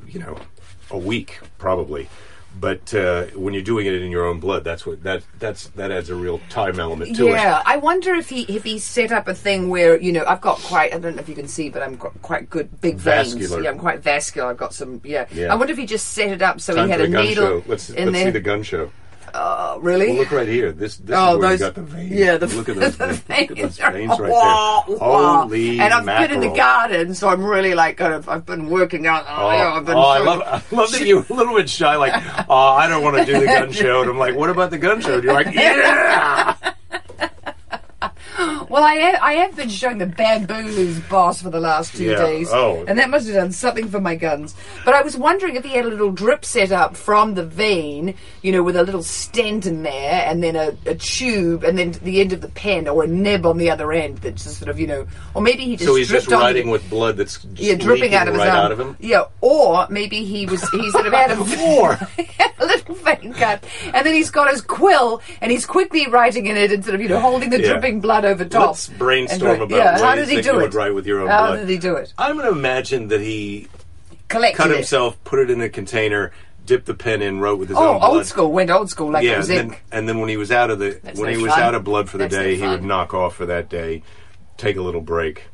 [0.08, 0.38] you know,
[0.90, 2.08] a week probably.
[2.58, 5.90] But uh, when you're doing it in your own blood, that's what that that's that
[5.90, 7.34] adds a real time element to yeah, it.
[7.34, 10.40] Yeah, I wonder if he if he set up a thing where you know I've
[10.40, 12.96] got quite I don't know if you can see, but I'm got quite good big
[12.96, 13.34] veins.
[13.50, 14.48] Yeah, I'm quite vascular.
[14.48, 15.00] I've got some.
[15.04, 15.26] Yeah.
[15.32, 15.52] Yeah.
[15.52, 17.62] I wonder if he just set it up so Time he had a needle.
[17.66, 18.24] Let's in let's there.
[18.26, 18.90] see the gun show.
[19.38, 20.08] Oh, really?
[20.08, 20.72] Well, look right here.
[20.72, 22.10] This this Oh, is where those- got the veins.
[22.12, 23.50] yeah, the- look at those the veins.
[23.50, 24.96] Look at those veins are- veins right Wah, there.
[24.98, 25.42] wah.
[25.42, 28.70] Holy And I've been in the garden, so I'm really like kind of I've been
[28.70, 29.24] working out.
[29.28, 31.96] Oh, I've been oh, I love, I love that you're a little bit shy.
[31.96, 32.14] Like,
[32.48, 34.00] oh, I don't want to do the gun show.
[34.02, 35.14] And I'm like, what about the gun show?
[35.14, 36.54] And you're like, yeah.
[38.68, 42.16] Well, I have, I have been showing the bamboos boss for the last two Yeah,
[42.16, 42.84] days, oh.
[42.88, 44.54] and that must have done something for my guns.
[44.84, 48.14] But I was wondering if he had a little drip set up from the vein,
[48.42, 51.92] you know, with a little stent in there, and then a, a tube, and then
[52.02, 54.68] the end of the pen, or a nib on the other end that's just sort
[54.68, 57.38] of, you know, or maybe he just So he's just onto riding with blood that's
[57.42, 58.58] just yeah, dripping out of his right arm.
[58.66, 58.96] out of him.
[58.98, 61.36] Yeah, or maybe he was he sort of had a
[61.76, 61.92] Or.
[62.58, 66.56] a little vein cut, and then he's got his quill, and he's quickly writing in
[66.56, 67.72] it and sort of you know holding the Yeah.
[67.72, 68.68] dripping blood over top.
[68.68, 70.92] Let's brainstorm about yeah, how did he do it?
[70.94, 71.56] with your own How blood.
[71.60, 72.12] did he do it?
[72.18, 73.68] I'm going to imagine that he
[74.28, 74.76] Collected cut it.
[74.76, 76.32] himself, put it in a container,
[76.64, 78.10] dipped the pen in, wrote with his Oh, own blood.
[78.16, 78.50] old school.
[78.52, 80.70] Went old school like it yeah, was and then, and then when he was out
[80.70, 81.62] of the That's when no he was fun.
[81.62, 84.02] out of blood for the That's no day, he would knock off for that day,
[84.56, 85.44] take a little break,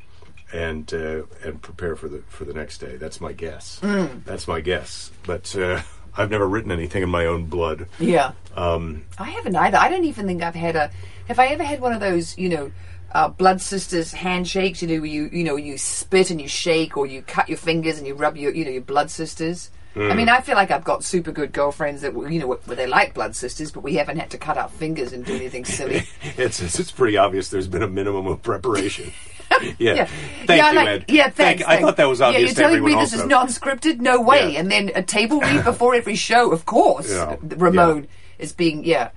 [0.53, 2.97] and uh, and prepare for the for the next day.
[2.97, 3.79] That's my guess.
[3.83, 4.25] Mm.
[4.25, 5.11] That's my guess.
[5.27, 5.81] But uh,
[6.17, 7.89] I've never written anything in my own blood.
[7.99, 8.33] Yeah.
[8.55, 9.79] Um, I haven't either.
[9.79, 10.91] I don't even think I've had a.
[11.29, 12.37] Have I ever had one of those?
[12.39, 12.73] You know.
[13.15, 16.97] Uh, blood sisters handshakes, you know, where you you know you spit and you shake,
[16.97, 19.71] or you cut your fingers and you rub your you know your blood sisters.
[19.95, 20.11] Hmm.
[20.11, 22.87] I mean, I feel like I've got super good girlfriends that you know where they
[22.87, 26.05] like blood sisters, but we haven't had to cut our fingers and do anything silly.
[26.39, 27.51] it's it's pretty obvious.
[27.51, 29.13] There's been a minimum of preparation.
[29.79, 30.05] Yeah.
[30.47, 31.05] Thank yeah, you, like, Ed.
[31.09, 31.65] Yeah, Thank thanks.
[31.65, 34.01] I thought that was Yeah, obvious you're to telling me this is non-scripted?
[34.01, 34.53] No way.
[34.53, 34.61] Yeah.
[34.61, 37.11] And then a table read before every show, of course.
[37.11, 37.37] Yeah.
[37.43, 39.11] Ramon is being yeah.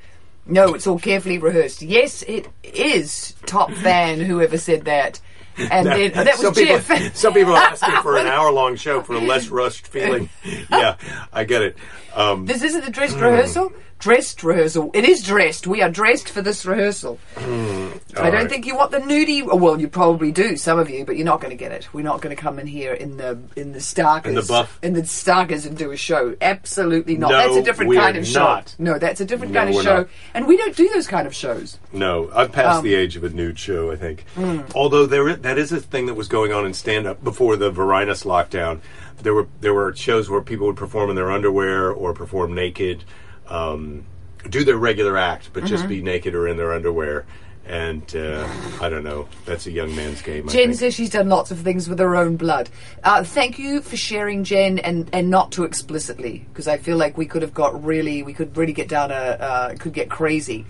[0.48, 1.82] No, it's all carefully rehearsed.
[1.82, 3.34] Yes, it is.
[3.46, 5.20] Top fan, whoever said that.
[5.58, 6.80] And then oh, that was some people,
[7.14, 10.30] some people are asking for an hour-long show for a less rushed feeling.
[10.70, 10.98] yeah,
[11.32, 11.78] I get it.
[12.14, 13.72] Um, This isn't a dress rehearsal.
[14.06, 14.92] Dressed rehearsal.
[14.94, 15.66] It is dressed.
[15.66, 17.18] We are dressed for this rehearsal.
[17.38, 18.48] I don't right.
[18.48, 19.42] think you want the nudie.
[19.44, 21.92] Well, you probably do, some of you, but you're not going to get it.
[21.92, 24.78] We're not going to come in here in the in the starkers, In the buff?
[24.84, 26.36] in the starkers, and do a show.
[26.40, 27.32] Absolutely not.
[27.32, 28.42] No, that's a different kind of show.
[28.44, 28.76] not.
[28.78, 30.10] No, that's a different No, kind of show, not.
[30.36, 31.80] and we don't do those kind of shows.
[31.92, 33.90] No, I'm past Um, the age of a nude show.
[33.92, 34.60] I think, Hmm.
[34.76, 37.72] although there, that is a thing that was going on in stand up before the
[37.72, 38.82] Varinus lockdown.
[39.24, 43.04] There were there were shows where people would perform in their underwear or perform naked,
[43.48, 44.06] um,
[44.50, 45.70] do their regular act, but Mm-hmm.
[45.76, 47.26] just be naked or in their underwear.
[47.68, 48.48] And uh,
[48.80, 49.28] I don't know.
[49.46, 50.48] That's a young man's game.
[50.48, 52.70] Jen says she's done lots of things with her own blood.
[53.04, 57.18] Uh, thank you for sharing, Jen, and, and not too explicitly, because I feel like
[57.18, 60.64] we could have got really, we could really get down a, uh, could get crazy.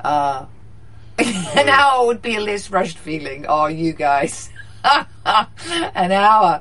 [0.00, 0.44] Uh,
[1.18, 3.46] an hour would be a less rushed feeling.
[3.48, 4.50] Oh, you guys.
[4.84, 6.60] an hour.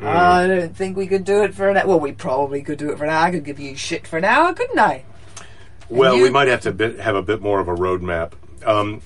[0.00, 1.86] I don't think we could do it for an hour.
[1.86, 3.26] Well, we probably could do it for an hour.
[3.26, 5.04] I could give you shit for an hour, couldn't I?
[5.88, 8.32] Well, you- we might have to bit, have a bit more of a roadmap.
[8.64, 9.00] Um,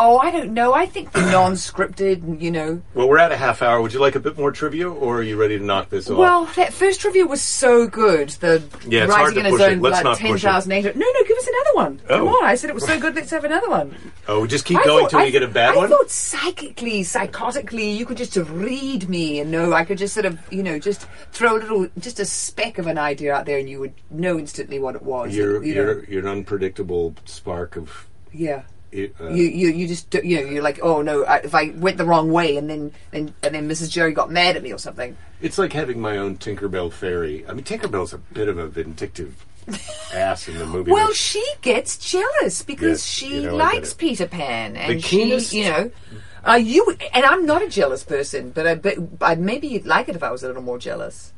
[0.00, 0.72] Oh, I don't know.
[0.74, 3.82] I think the non-scripted, you know, well, we're at a half hour.
[3.82, 6.18] Would you like a bit more trivia, or are you ready to knock this off?
[6.18, 8.28] Well, that first trivia was so good.
[8.30, 10.84] The Yeah, it's hard rising to in his own blood, not ten thousand eight.
[10.84, 12.00] No, no, give us another one.
[12.08, 12.18] Oh.
[12.18, 12.30] Come Oh.
[12.30, 13.14] on, I said it was so good.
[13.16, 13.94] Let's have another one.
[14.28, 15.86] oh, just keep I going thought- till I- you get a bad I one.
[15.86, 19.72] I thought psychically, psychotically, you could just read me and know.
[19.72, 22.86] I could just sort of, you know, just throw a little, just a speck of
[22.86, 25.34] an idea out there, and you would know instantly what it was.
[25.34, 28.06] You're you you're you're an unpredictable spark of.
[28.32, 28.62] yeah.
[28.92, 31.70] Uh, You, you you just do- you know you're like oh no I, if I
[31.76, 34.72] went the wrong way and then and, and then Mrs Jerry got mad at me
[34.72, 37.46] or something it's like having my own Tinkerbell fairy.
[37.46, 39.44] I mean, Tinkerbell's a bit of a vindictive
[40.14, 40.90] ass in the movie.
[40.90, 43.94] Well, she gets jealous because Yes, she you know, likes.
[43.94, 45.90] Peter Pan, and The keenest- she, you know,
[46.44, 50.08] uh, you and I'm not a jealous person, but I bet I, maybe you'd like
[50.08, 51.32] it if I was a little more jealous.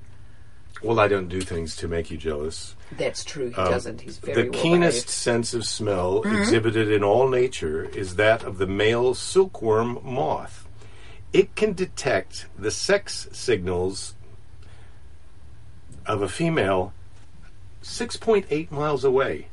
[0.82, 2.74] Well, I don't do things to make you jealous.
[2.96, 3.50] That's true.
[3.50, 4.00] He Um, doesn't.
[4.00, 5.10] He's very the well keenest behaved.
[5.10, 6.36] sense of smell Mm-hmm.
[6.36, 10.66] exhibited in all nature is that of the male silkworm moth.
[11.32, 14.14] It can detect the sex signals
[16.06, 16.92] of a female
[17.82, 19.48] 6.8 miles away.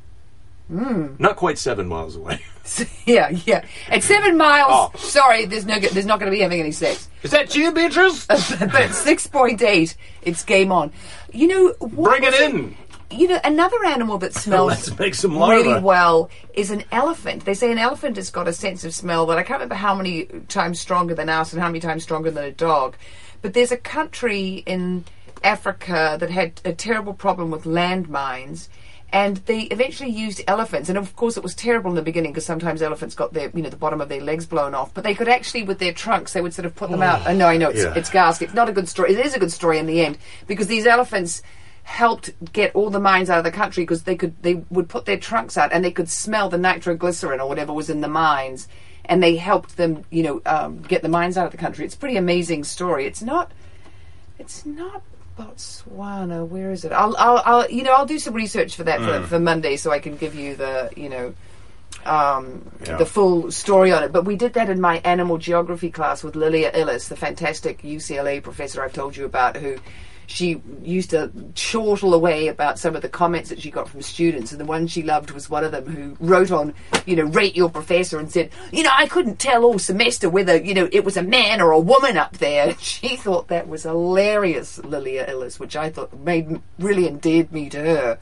[0.71, 1.19] Mm.
[1.19, 2.41] Not quite seven miles away.
[3.05, 3.63] yeah, yeah.
[3.89, 4.91] At seven miles, Oh.
[4.97, 7.07] sorry, there's no, there's not going to be having any sex.
[7.23, 8.25] Is that you, Beatrice?
[8.27, 10.91] but at six point eight, it's game on.
[11.31, 12.75] You know, what Bring it was in.
[13.09, 17.45] You know, another animal that smells Let's make some really well is an elephant.
[17.45, 19.95] They say an elephant has got a sense of smell that I can't remember how
[19.95, 22.97] many times stronger than us and how many times stronger than a dog.
[23.41, 25.05] But there's a country in
[25.41, 28.67] Africa that had a terrible problem with landmines.
[29.13, 32.45] And they eventually used elephants, and of course it was terrible in the beginning because
[32.45, 34.93] sometimes elephants got their, you know, the bottom of their legs blown off.
[34.93, 37.25] But they could actually, with their trunks, they would sort of put them out.
[37.25, 37.93] I know, I know, it's, Yeah.
[37.95, 38.45] it's ghastly.
[38.47, 39.13] It's not a good story.
[39.13, 41.41] It is a good story in the end because these elephants
[41.83, 45.05] helped get all the mines out of the country because they could they would put
[45.05, 48.67] their trunks out and they could smell the nitroglycerin or whatever was in the mines
[49.05, 51.95] and they helped them you know um, get the mines out of the country it's
[51.95, 53.53] a pretty amazing story it's not
[54.37, 55.01] it's not
[55.37, 58.99] Botswana where is it I'll, I'll, I'll you know I'll do some research for that
[58.99, 61.33] for, for Monday so I can give you the you know
[62.05, 62.97] um, Yeah.
[62.97, 64.11] the full story on it.
[64.13, 68.41] But we did that in my animal geography class with Lilia Illis, the fantastic UCLA
[68.41, 69.77] professor I've told you about, who
[70.27, 74.51] she used to chortle away about some of the comments that she got from students.
[74.51, 76.73] And the one she loved was one of them who wrote on,
[77.05, 80.57] you know, rate your professor and said, you know, I couldn't tell all semester whether,
[80.57, 82.75] you know, it was a man or a woman up there.
[82.97, 87.79] She thought that was hilarious, Lilia Illis, which I thought made really endeared me to
[87.79, 88.19] her.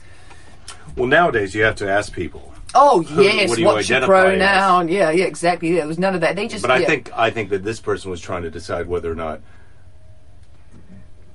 [0.96, 2.52] Well, nowadays you have to ask people.
[2.74, 4.38] Oh yes, What what's your identify as?
[4.38, 4.88] pronoun?
[4.88, 5.70] Yeah, yeah, exactly.
[5.70, 6.36] Yeah, there was none of that.
[6.36, 6.62] They just.
[6.62, 6.86] But I yeah.
[6.86, 9.40] think I think that this person was trying to decide whether or not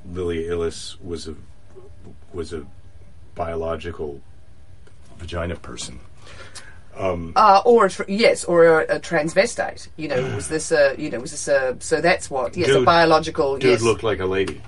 [0.09, 1.35] Lily Illis was a
[2.33, 2.65] was a
[3.35, 4.21] biological
[5.17, 5.99] vagina person.
[6.97, 9.87] uh, or a tr- yes, or a, a transvestite.
[9.97, 12.81] You know, was this a you know was this a so that's what yes a
[12.81, 13.81] biological Dude yes.
[13.81, 14.61] looked like a lady.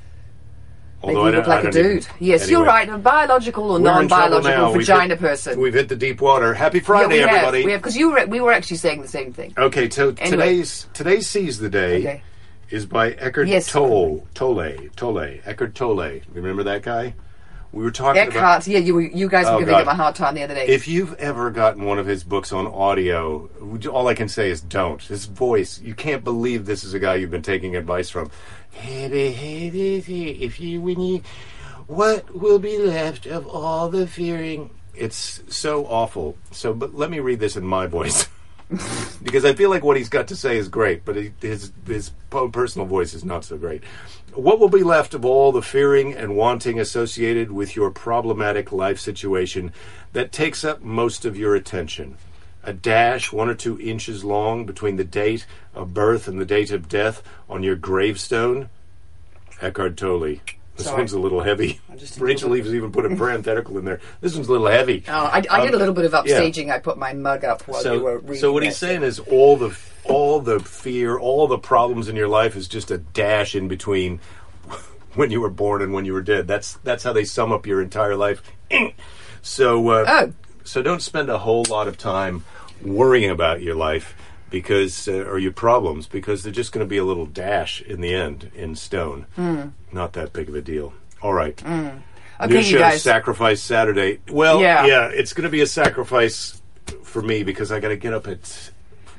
[1.06, 2.08] Maybe Although you I look like a don't even- dude.
[2.20, 2.88] Yes, you're right.
[2.88, 4.72] A biological or non-biological now.
[4.72, 5.60] We've vagina hit- person.
[5.60, 6.54] We've hit the deep water.
[6.54, 7.30] Happy yeah, Friday, we have.
[7.30, 7.66] everybody.
[7.66, 9.54] We have because you were we were actually saying the same thing.
[9.58, 10.30] Okay, so Anyway.
[10.30, 12.24] today's today's seize the day Okay.
[12.70, 13.72] Is by Eckhart Yes.
[13.72, 14.26] Tolle.
[14.34, 14.90] Tolle.
[14.96, 15.40] Tolle.
[15.46, 16.22] Eckhart Tolle.
[16.34, 17.14] Remember that guy?
[17.72, 20.36] We were talking about yeah, you, you guys were Oh, giving him a hard time
[20.36, 20.68] the other day.
[20.68, 23.50] If you've ever gotten one of his books on audio,
[23.92, 25.02] all I can say is don't.
[25.02, 28.30] His voice, you can't believe this is a guy you've been taking advice from.
[28.76, 31.24] If you, when you,
[31.88, 34.70] what will be left of all the fearing?
[34.94, 36.38] It's so awful.
[36.52, 38.28] So, but let me read this in my voice.
[39.24, 42.88] because I feel like what he's got to say is great, but his his personal
[42.88, 43.84] voice is not so great.
[44.34, 49.00] What will be left of all the fearing and wanting associated with your problematic life
[49.00, 49.72] situation
[50.14, 52.18] that takes up most of your attention?
[52.64, 56.72] A dash one or two inches long between the date of birth and the date
[56.72, 58.70] of death on your gravestone?
[59.62, 60.38] Eckhart Tolle.
[60.76, 60.98] This Sorry.
[60.98, 61.80] one's a little heavy.
[62.18, 64.00] Rachel little Eves even put a parenthetical in there.
[64.22, 65.04] This one's a little heavy.
[65.08, 66.40] Oh, I, I did a little bit of Um, yeah.
[66.40, 66.72] upstaging.
[66.72, 68.36] I put my mug up while you were So, reading.
[68.42, 72.28] so what he's saying is all the all the fear, all the problems in your
[72.28, 74.20] life is just a dash in between
[75.14, 76.48] when you were born and when you were dead.
[76.48, 78.42] That's that's how they sum up your entire life.
[79.42, 80.34] So uh, Oh.
[80.64, 82.44] so don't spend a whole lot of time
[82.82, 84.16] worrying about your life
[84.54, 88.00] because uh, or your problems because they're just going to be a little dash in
[88.02, 89.26] the end in stone.
[89.36, 89.70] Hmm.
[89.92, 90.94] Not that big of a deal.
[91.24, 91.60] All right.
[91.66, 92.00] Okay,
[92.48, 93.02] New you show guys.
[93.02, 94.20] Sacrifice Saturday.
[94.30, 94.86] Well, Yeah.
[94.86, 96.62] yeah, it's going to be a sacrifice
[97.04, 98.70] for me because I got to get up at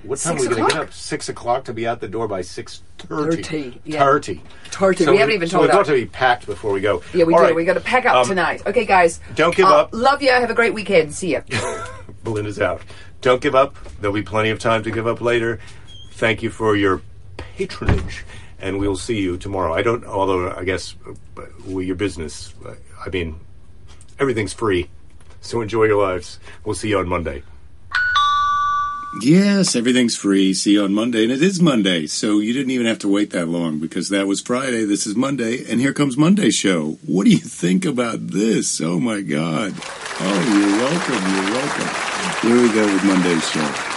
[0.04, 0.92] what time Six are we going to get up?
[0.92, 3.42] Six o'clock to be out the door by six thirty.
[3.42, 3.98] Thirty, yeah.
[4.04, 4.40] Thirty.
[4.66, 5.06] Thirty.
[5.10, 7.02] We haven't even so told we've got to be packed before we go.
[7.12, 7.46] Yeah, we All do.
[7.46, 7.54] right.
[7.56, 8.62] We got to pack up Um, tonight.
[8.66, 9.18] Okay, guys.
[9.34, 9.88] don't give Uh, up.
[9.92, 10.30] Love you.
[10.30, 11.12] Have a great weekend.
[11.12, 11.40] See ya.
[12.22, 12.82] Belinda's out.
[13.24, 13.78] Don't give up.
[14.02, 15.58] There'll be plenty of time to give up later.
[16.12, 17.00] Thank you for your
[17.38, 18.22] patronage,
[18.60, 19.72] and we'll see you tomorrow.
[19.72, 20.94] I don't, although I guess
[21.38, 22.52] uh, your business.
[22.66, 23.40] uh, I mean,
[24.18, 24.90] everything's free,
[25.40, 26.38] so enjoy your lives.
[26.66, 27.42] We'll see you on Monday.
[29.20, 30.52] Yes, everything's free.
[30.54, 31.22] See you on Monday.
[31.22, 34.26] And it is Monday, so you didn't even have to wait that long because that
[34.26, 34.84] was Friday.
[34.84, 36.98] This is Monday, and here comes Monday's show.
[37.06, 38.80] What do you think about this?
[38.80, 39.72] Oh my God.
[40.20, 41.24] Oh, you're welcome.
[41.32, 42.48] You're welcome.
[42.48, 43.93] Here we go with Monday's show.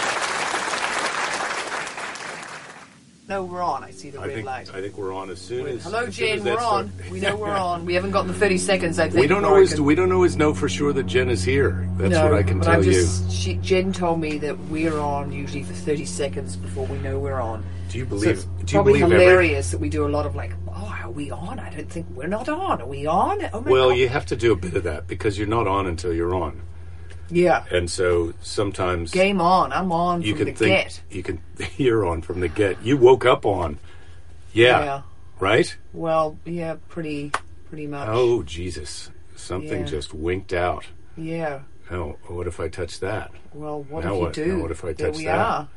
[3.28, 3.84] No, we're on.
[3.84, 4.74] I see the I red think light.
[4.74, 5.84] I think we're on as soon as.
[5.84, 6.38] Hello, as soon Jen.
[6.38, 6.90] as We're on.
[7.10, 7.84] We know we're on.
[7.84, 8.98] We haven't got the thirty seconds.
[8.98, 11.02] I think We don't before I always can- we don't always know for sure that
[11.04, 11.86] Jen is here.
[11.98, 12.92] That's no, what I can but tell I'm you.
[12.92, 17.18] just, She, Jen told me that we're on usually for 30 seconds before we know
[17.18, 17.62] we're on.
[17.90, 18.30] Do you So believe?
[18.30, 20.98] it's do you probably believe every- hilarious that we do a lot of like, oh,
[21.02, 21.58] are we on?
[21.58, 22.80] I don't think we're not on.
[22.80, 23.46] Are we on?
[23.52, 23.98] Oh my Well, God.
[23.98, 26.62] you have to do a bit of that because you're not on until you're on,
[27.30, 27.64] yeah.
[27.70, 29.72] and so sometimes Game on.
[29.72, 31.00] I'm on you from can the think get.
[31.10, 31.40] you can
[31.76, 32.82] you're on from the get.
[32.82, 33.78] You woke up on,
[34.52, 35.02] yeah, Yeah.
[35.40, 35.76] right.
[35.92, 37.32] Well, yeah, pretty,
[37.68, 38.08] pretty much.
[38.10, 39.10] Oh Jesus!
[39.36, 39.86] Something Yeah.
[39.86, 40.84] just winked out.
[41.16, 41.60] Yeah.
[41.90, 43.30] Oh, what if I touch that?
[43.54, 44.56] Well, what Now if what- you do?
[44.56, 45.38] now what if I there touch we that?
[45.38, 45.68] are.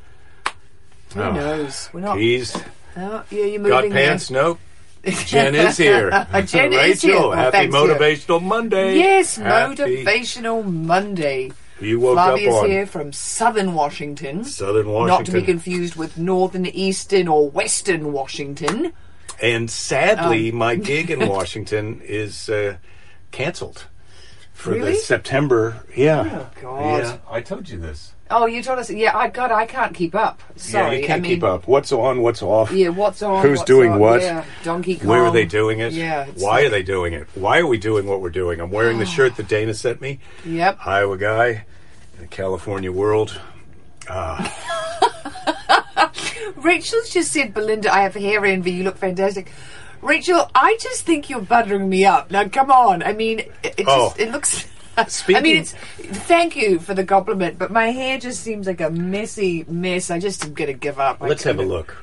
[1.14, 1.32] Who Oh.
[1.32, 1.88] knows?
[1.92, 2.16] We're not.
[2.18, 2.56] Keys,
[2.96, 3.68] Oh, yeah, you're moving.
[3.70, 3.90] got there.
[3.90, 4.30] pants?
[4.30, 4.58] Nope.
[5.26, 6.10] Jen is here.
[6.46, 7.14] Jen Rachel, is here.
[7.18, 8.98] Well, happy thanks, motivational Monday.
[8.98, 11.50] Yes, Happy- motivational Monday.
[11.80, 14.44] You woke Flavia's up on here from Southern Washington.
[14.44, 15.08] Southern Washington.
[15.18, 18.92] Not to be confused with Northern, Eastern, or Western Washington.
[19.42, 20.58] And sadly, Um.
[20.58, 22.76] my gig in Washington is uh,
[23.32, 23.86] canceled
[24.52, 24.92] for Really?
[24.92, 25.84] the September.
[25.96, 26.46] Yeah.
[26.54, 27.02] Oh, God.
[27.02, 28.12] Yeah, I told you this.
[28.32, 28.90] Oh, you told us.
[28.90, 30.40] Yeah, I God, I can't keep up.
[30.56, 31.68] Sorry, yeah, you can't I mean, keep up.
[31.68, 32.22] What's on?
[32.22, 32.72] What's off?
[32.72, 33.42] Yeah, what's on?
[33.46, 34.20] Who's what's doing on, what?
[34.22, 35.08] Yeah, Donkey Kong.
[35.08, 35.92] Where are they doing it?
[35.92, 37.26] Yeah, Why like- are they doing it?
[37.34, 38.60] Why are we doing what we're doing?
[38.60, 40.18] I'm wearing the shirt that Dana sent me.
[40.44, 40.78] Yep.
[40.86, 41.64] Iowa guy
[42.16, 43.38] in the California world.
[44.08, 44.58] Ah.
[46.56, 48.72] Rachel's just said, Belinda, I have hair envy.
[48.72, 49.50] You look fantastic.
[50.00, 52.30] Rachel, I just think you're buttering me up.
[52.30, 53.02] Now, come on.
[53.02, 54.08] I mean, it, it Oh.
[54.08, 54.66] just it looks.
[54.96, 55.72] I mean, it's.
[55.72, 60.10] Thank you for the compliment, but my hair just seems like a messy mess.
[60.10, 61.22] I just am gonna give up.
[61.22, 61.96] I Let's have a look.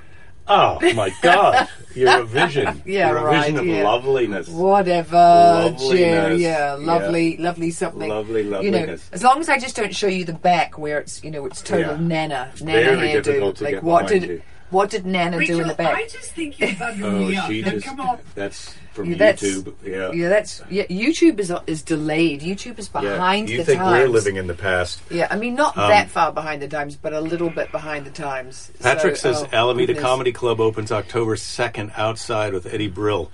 [0.52, 1.68] Oh my God!
[1.94, 2.82] You're a vision.
[2.86, 3.84] Yeah, You're a right, vision of yeah.
[3.84, 4.48] loveliness.
[4.50, 5.90] Whatever, Loveliness.
[6.00, 6.40] Jen.
[6.40, 8.10] Yeah, lovely, lovely something.
[8.10, 11.24] Lovely You know, as long as I just don't show you the back where it's,
[11.24, 12.00] you know, it's total Yeah.
[12.02, 13.24] nana, nana very hairdo.
[13.24, 14.42] difficult to like get what did you.
[14.72, 15.96] what did Nana do in the back?
[15.96, 17.48] I just think you're bugging Oh, me up.
[17.48, 17.86] she Now, just.
[17.86, 18.18] come on.
[18.34, 19.74] That's from Yeah, that's- YouTube.
[19.86, 20.12] Yeah.
[20.12, 20.84] Yeah, that's yeah.
[20.88, 22.41] YouTube is is delayed.
[22.41, 23.02] YouTube is Yeah.
[23.02, 23.97] behind You the think times.
[24.04, 25.02] we're living in the past?
[25.10, 28.06] Yeah, I mean not Um, that far behind the times, but a little bit behind
[28.06, 28.72] the times.
[28.82, 30.04] Patrick So- says oh, Alameda goodness.
[30.04, 33.32] Comedy Club opens October 2nd outside with Eddie Brill.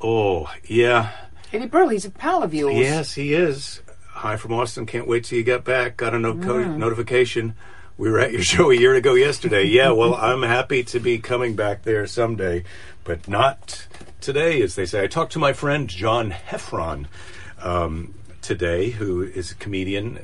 [0.00, 1.10] Oh, yeah.
[1.52, 2.74] Eddie Brill, he's a pal of yours.
[2.76, 3.80] Yes, he is.
[4.10, 4.86] Hi from Austin.
[4.86, 5.96] Can't wait till you get back.
[5.96, 6.76] Got a no- co- Mm.
[6.78, 7.54] notification.
[7.98, 9.64] We were at your show a year ago yesterday.
[9.64, 12.64] Yeah, well, I'm happy to be coming back there someday,
[13.04, 13.86] but not
[14.20, 15.02] today, as they say.
[15.02, 17.06] I talked to my friend John Heffron
[17.60, 20.20] um, today, who is a comedian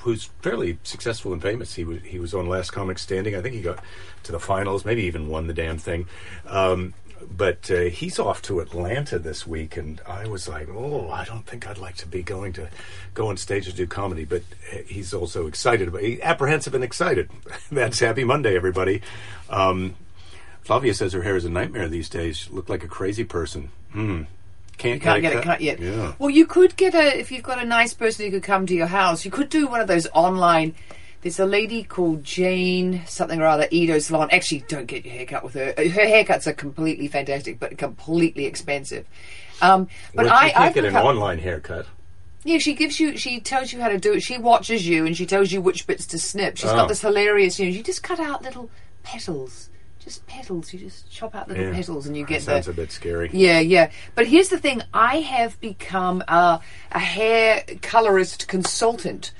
[0.00, 1.74] who's fairly successful and famous.
[1.74, 3.34] He was he was on Last Comic Standing.
[3.34, 3.78] I think he got
[4.24, 6.06] to the finals, maybe even won the damn thing.
[6.46, 6.94] Um,
[7.30, 11.46] but uh, he's off to Atlanta this week, and I was like, oh, I don't
[11.46, 12.68] think I'd like to be going to
[13.14, 14.24] go on stage to do comedy.
[14.24, 14.42] But
[14.72, 17.30] uh, he's also excited, about, apprehensive and excited.
[17.72, 19.02] That's Happy Monday, everybody.
[19.48, 19.94] Um,
[20.62, 22.36] Flavia says her hair is a nightmare these days.
[22.38, 23.70] She looked like a crazy person.
[23.92, 24.22] Hmm.
[24.78, 25.78] Can't, Can't get it cut yet.
[25.78, 26.14] Yeah.
[26.18, 28.74] Well, you could get a if you've got a nice person who could come to
[28.74, 29.24] your house.
[29.24, 30.74] You could do one of those online.
[31.20, 34.28] There's a lady called Jane something or other Edo Salon.
[34.32, 35.66] Actually, don't get your haircut with her.
[35.76, 39.06] Her haircuts are completely fantastic, but completely expensive.
[39.60, 41.86] Um, but Well, I, can't I've get an online haircut.
[42.42, 44.22] Yeah, she gives you, she tells you how to do it.
[44.24, 46.56] She watches you and she tells you which bits to snip.
[46.56, 46.74] She's Oh.
[46.74, 48.68] got this hilarious, you know, you just cut out little
[49.04, 49.68] petals.
[50.02, 50.72] Just petals.
[50.72, 51.72] You just chop out little Yeah.
[51.74, 52.72] petals and you That get sounds the.
[52.72, 53.30] a bit scary.
[53.32, 53.90] Yeah, yeah.
[54.16, 59.30] But here's the thing I have become a, a hair colorist consultant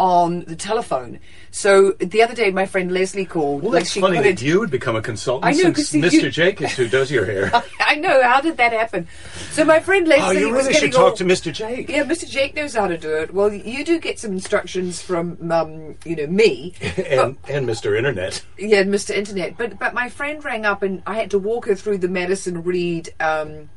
[0.00, 1.18] on the telephone.
[1.50, 3.62] So the other day, my friend Leslie called.
[3.62, 6.12] Well, like, that's funny couldn't- that you would become a consultant I know, since Mr.
[6.22, 7.52] you- Jake is who does your hair.
[7.80, 8.22] I know.
[8.22, 9.06] How did that happen?
[9.50, 11.52] So my friend Leslie oh, you was really should talk all- to Mr.
[11.52, 11.90] Jake.
[11.90, 12.26] yeah, Mr.
[12.26, 13.34] Jake knows how to do it.
[13.34, 16.72] Well, you do get some instructions from, um, you know, me.
[16.80, 17.94] and, and Mr.
[17.98, 18.42] Internet.
[18.56, 19.14] Yeah, Mr.
[19.14, 19.58] Internet.
[19.58, 22.62] But but my friend rang up and I had to walk her through the Madison
[22.62, 23.68] Reed um,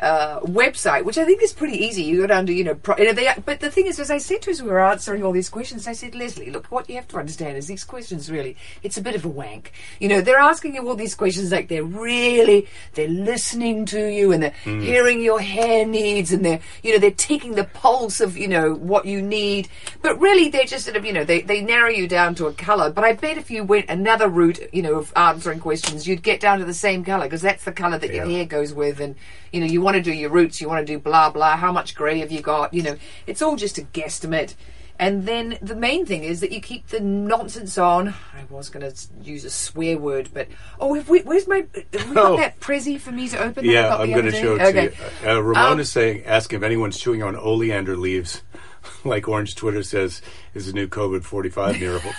[0.00, 2.02] uh, website, which I think is pretty easy.
[2.02, 4.10] You go down to you know, pro- you know they, but the thing is, as
[4.10, 6.88] I said to us, we were answering all these questions, I said, Leslie, look, what
[6.88, 9.72] you have to understand is these questions really, it's a bit of a wank.
[10.00, 14.32] You know, they're asking you all these questions like they're really, they're listening to you
[14.32, 18.36] and they're hearing your hair needs and they're, you know, they're taking the pulse of,
[18.36, 19.68] you know, what you need.
[20.02, 22.52] But really, they're just sort of, you know, they, they narrow you down to a
[22.52, 22.90] color.
[22.90, 26.40] But I bet if you went another route, you know, of answering questions, you'd get
[26.40, 29.00] down to the same color because that's the color that your hair goes with.
[29.00, 29.14] And,
[29.52, 31.72] you know, you want to do your roots, you want to do blah, blah, how
[31.72, 32.72] much grey have you got?
[32.74, 34.54] You know, it's all just a guesstimate.
[35.00, 38.08] And then the main thing is that you keep the nonsense on.
[38.08, 40.48] I was going to use a swear word, but
[40.80, 41.66] oh, have we, where's my?
[41.92, 42.36] Have we got Oh.
[42.36, 43.64] that Prezi for me to open?
[43.64, 44.88] that Yeah, I'm going to show it okay.
[44.88, 45.30] to you.
[45.30, 48.42] Uh, Ramon Um, is saying, ask if anyone's chewing on oleander leaves,
[49.04, 50.20] like Orange Twitter says
[50.52, 52.10] is a new COVID 45 miracle.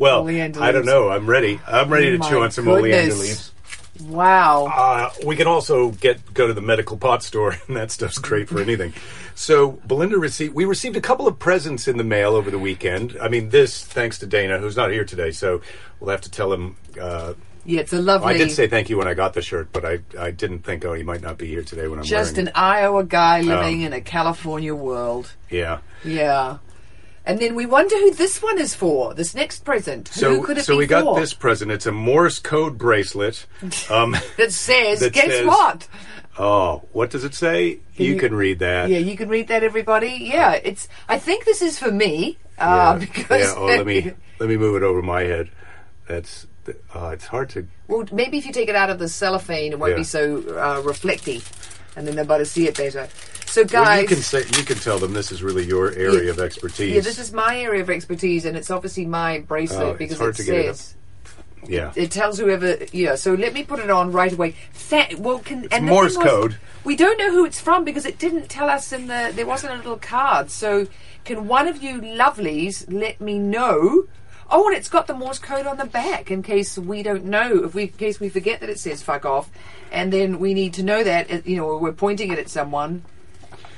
[0.00, 1.10] Well, I don't know.
[1.10, 1.60] I'm ready.
[1.68, 3.52] I'm ready to chew on some oleander leaves.
[4.02, 4.66] Wow.
[4.66, 8.48] Uh, we can also get go to the medical pot store, and that stuff's great
[8.48, 8.92] for anything.
[9.34, 10.54] So Belinda received.
[10.54, 13.16] We received a couple of presents in the mail over the weekend.
[13.20, 15.30] I mean, this thanks to Dana, who's not here today.
[15.30, 15.60] So
[16.00, 16.76] we'll have to tell him.
[17.00, 17.34] Uh,
[17.64, 18.34] yeah, it's a lovely.
[18.34, 20.84] I did say thank you when I got the shirt, but I I didn't think
[20.84, 23.86] oh he might not be here today when I'm just an Iowa guy living Um,
[23.86, 25.32] in a California world.
[25.50, 25.78] Yeah.
[26.04, 26.58] Yeah.
[27.26, 29.14] And then we wonder who this one is for.
[29.14, 30.08] This next present.
[30.08, 30.64] So who could it be for?
[30.66, 31.18] so be we got for?
[31.18, 31.70] this present.
[31.70, 33.46] It's a Morse code bracelet.
[33.90, 35.88] Um, that says, that guess says- what?
[36.38, 37.78] oh, what does it say?
[37.96, 38.88] you, you- can read that.
[38.90, 40.18] Yeah, you can read that, everybody.
[40.20, 40.86] Yeah, it's.
[41.08, 43.40] I think this is for me uh, because.
[43.46, 43.54] yeah.
[43.56, 45.50] Oh, let me let me move it over my head.
[46.08, 46.46] That's
[46.94, 47.66] uh, it's hard to.
[47.88, 49.96] well, maybe if you take it out of the cellophane, it won't Yeah.
[49.98, 51.42] be so uh, reflecty,
[51.96, 53.08] and then they'll be to see it better.
[53.46, 54.02] So, Well, guys.
[54.02, 56.30] you can say you can tell them this is really your area Yeah.
[56.30, 56.94] of expertise.
[56.94, 60.18] yeah, this is my area of expertise, and it's obviously my bracelet Oh, it's because
[60.18, 60.94] hard it to get it says
[61.68, 61.92] yeah.
[61.94, 62.78] it tells whoever.
[62.92, 64.54] Yeah, so let me put it on right away.
[65.18, 66.56] Well, can and Morse was, code.
[66.84, 69.32] We don't know who it's from because it didn't tell us in the.
[69.34, 70.50] There wasn't a little card.
[70.50, 70.86] So,
[71.24, 74.06] can one of you lovelies let me know?
[74.50, 77.64] Oh, and it's got the Morse code on the back in case we don't know.
[77.64, 79.50] If we, in case we forget that it says "fuck off,"
[79.90, 83.02] and then we need to know that you know we're pointing it at someone.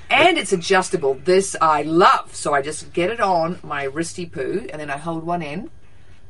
[0.09, 1.15] And it's adjustable.
[1.15, 2.35] This I love.
[2.35, 5.71] So I just get it on my wristy poo, and then I hold one end.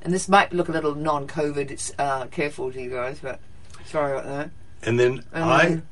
[0.03, 1.71] And this might look a little non-COVID.
[1.71, 3.41] It's uh, careful to you guys, but
[3.85, 4.51] sorry about that.
[4.83, 5.83] and then Um, I.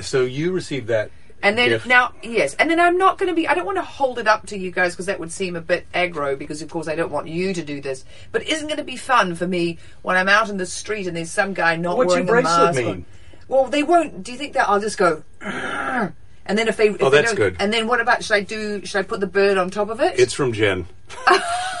[0.00, 1.10] So you received that.
[1.42, 1.86] And then gift.
[1.86, 3.46] now, yes, and then I'm not going to be.
[3.46, 5.60] I don't want to hold it up to you guys because that would seem a
[5.60, 6.36] bit aggro.
[6.38, 8.04] Because of course I don't want you to do this.
[8.32, 11.16] But isn't going to be fun for me when I'm out in the street and
[11.16, 12.78] there's some guy not What's wearing a mask.
[12.78, 13.04] mean?
[13.48, 14.22] Well, they won't.
[14.24, 15.22] Do you think that I'll just go?
[16.48, 17.56] And then if they, if Oh, they that's don't- good.
[17.58, 18.22] And then what about?
[18.22, 18.84] Should I do?
[18.86, 20.16] Should I put the bird on top of it?
[20.16, 20.86] It's from Jen.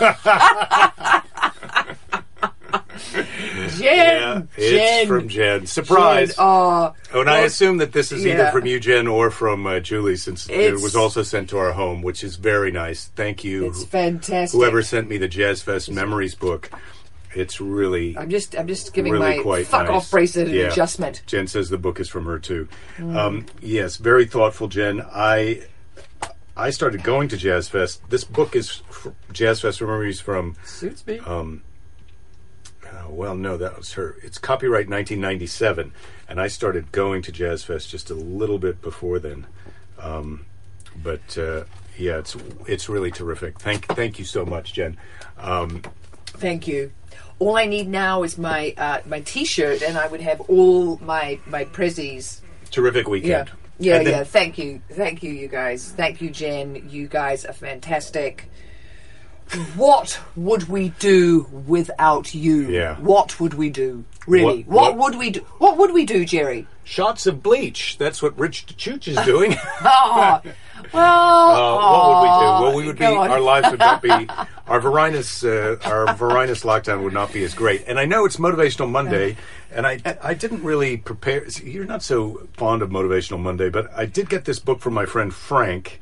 [3.78, 4.48] Jen.
[4.56, 5.06] it's Jen.
[5.06, 5.66] from Jen.
[5.66, 6.28] Surprise.
[6.28, 6.36] Jen.
[6.38, 9.80] Oh, Oh, and I assume that this is either from you, Jen, or from uh,
[9.80, 13.06] Julie, since it was also sent to our home, which is very nice.
[13.16, 14.56] Thank you, It's fantastic.
[14.58, 16.70] whoever sent me the Jazz Fest Memories book.
[17.34, 19.94] It's really, I'm just, I'm just giving really my quite fuck nice.
[19.94, 20.62] off bracelet an Yeah.
[20.68, 21.22] adjustment.
[21.26, 22.66] Jen says the book is from her too.
[22.96, 23.14] Mm.
[23.16, 25.02] Um, yes, very thoughtful, Jen.
[25.12, 25.62] I
[26.56, 28.00] I started going to Jazz Fest.
[28.08, 31.20] This book is f- Jazz Fest Memories from Suits me.
[32.92, 34.16] Uh, well, no, that was her.
[34.22, 35.92] It's copyright 1997,
[36.28, 39.46] and I started going to Jazz Fest just a little bit before then.
[39.98, 40.44] Um,
[41.02, 41.64] but uh,
[41.98, 43.58] yeah, it's it's really terrific.
[43.60, 44.96] Thank thank you so much, Jen.
[45.38, 45.82] Um,
[46.26, 46.92] Thank you.
[47.38, 51.38] All I need now is my uh, my T-shirt, and I would have all my
[51.46, 52.40] my prezzies.
[52.70, 53.50] Terrific weekend.
[53.78, 54.24] Yeah, then- yeah.
[54.24, 55.92] Thank you, thank you, you guys.
[55.92, 56.88] Thank you, Jen.
[56.88, 58.50] You guys are fantastic.
[59.76, 62.68] What would we do without you?
[62.68, 62.96] Yeah.
[62.96, 64.04] What would we do?
[64.26, 64.62] Really?
[64.64, 65.40] What- What, what- would we do?
[65.58, 66.66] What would we do, Jerry?
[66.84, 67.96] Shots of bleach.
[67.98, 69.56] That's what Rich Chooch is doing.
[69.78, 70.40] Oh,
[70.92, 72.62] well, Uh, what would we do?
[72.62, 73.04] Well, we would be.
[73.06, 73.30] on.
[73.30, 74.10] Our lives would not be.
[74.68, 77.84] Our Varinus, uh, our Varinus lockdown would not be as great.
[77.86, 79.36] And I know it's Motivational Monday,
[79.72, 81.48] and I, I didn't really prepare.
[81.50, 84.92] see, You're not so fond of Motivational Monday, but I did get this book from
[84.94, 86.00] my friend Frank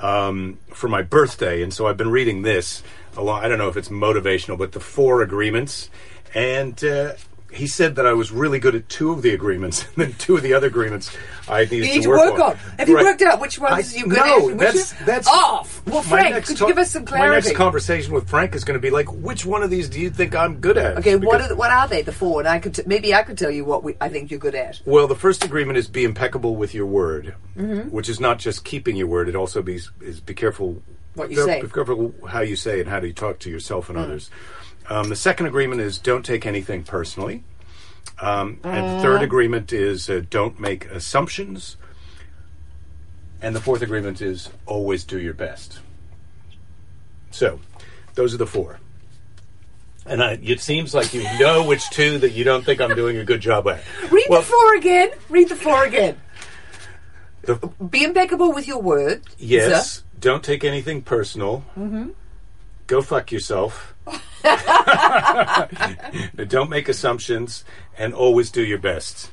[0.00, 2.82] um, for my birthday, and so I've been reading this.
[3.16, 3.44] a lot.
[3.44, 5.90] I don't know if it's motivational, but the four agreements,
[6.34, 6.82] and.
[6.82, 7.12] Uh,
[7.52, 10.36] he said that I was really good at two of the agreements, and then two
[10.36, 11.14] of the other agreements
[11.48, 12.56] I needed You need to to work, work on.
[12.78, 14.56] Have you worked out which ones you're good no, at?
[14.56, 15.82] which that's you- that's off.
[15.86, 17.48] Well, my Frank, next could you give us some My clarity?
[17.48, 20.10] next conversation with Frank is going to be like, which one of these do you
[20.10, 20.98] think I'm good at?
[20.98, 22.02] Okay, what are, what are they?
[22.02, 24.30] The four, and I could t- maybe I could tell you what we, I think
[24.30, 24.80] you're good at.
[24.84, 27.90] Well, the first agreement is be impeccable with your word, Mm-hmm.
[27.90, 29.28] which is not just keeping your word.
[29.28, 30.80] It also be is be careful
[31.14, 31.58] What you be- say.
[31.58, 31.62] Mm.
[31.62, 34.30] Be careful how you say it and how do you talk to yourself and others.
[34.88, 37.44] Um, the second agreement is don't take anything personally.
[38.20, 41.76] Um, and the third agreement is uh, don't make assumptions.
[43.42, 45.78] And the fourth agreement is always do your best.
[47.30, 47.60] So,
[48.14, 48.78] those are the four.
[50.04, 53.16] And I, it seems like you know which two that you don't think I'm doing
[53.18, 53.80] a good job at.
[54.10, 55.10] Read Well, the four again.
[55.28, 56.18] Read the four again.
[57.42, 59.22] the- Be impeccable with your word.
[59.38, 60.02] Yes.
[60.18, 61.64] Don't take anything personal.
[61.78, 62.10] Mm-hmm.
[62.86, 63.94] Go fuck yourself.
[66.48, 67.64] Don't make assumptions
[67.98, 69.30] and always do your best.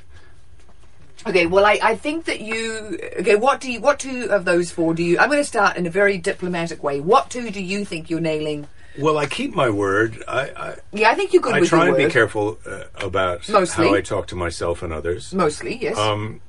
[1.26, 2.98] Okay, well, I, I think that you.
[3.20, 3.80] Okay, what do you?
[3.80, 5.18] What two of those four do you?
[5.18, 7.00] I'm going to start in a very diplomatic way.
[7.00, 8.68] What two do you think you're nailing?
[8.98, 10.22] Well, I keep my word.
[10.26, 12.06] I, I, Yeah, I think you're good I try and word.
[12.06, 13.88] be careful uh, about Mostly.
[13.88, 15.32] how I talk to myself and others.
[15.32, 15.96] Mostly, yes.
[15.96, 16.40] Um,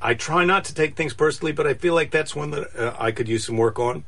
[0.00, 2.94] I try not to take things personally, but I feel like that's one that uh,
[2.98, 4.04] I could use some work on.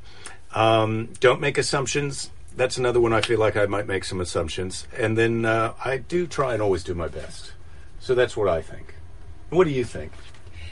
[0.54, 2.30] Um, don't make assumptions.
[2.60, 4.86] That's another one I feel like I might make some assumptions.
[4.94, 7.54] And then uh, I do try and always do my best.
[8.00, 8.96] So that's what I think.
[9.48, 10.12] What do you think?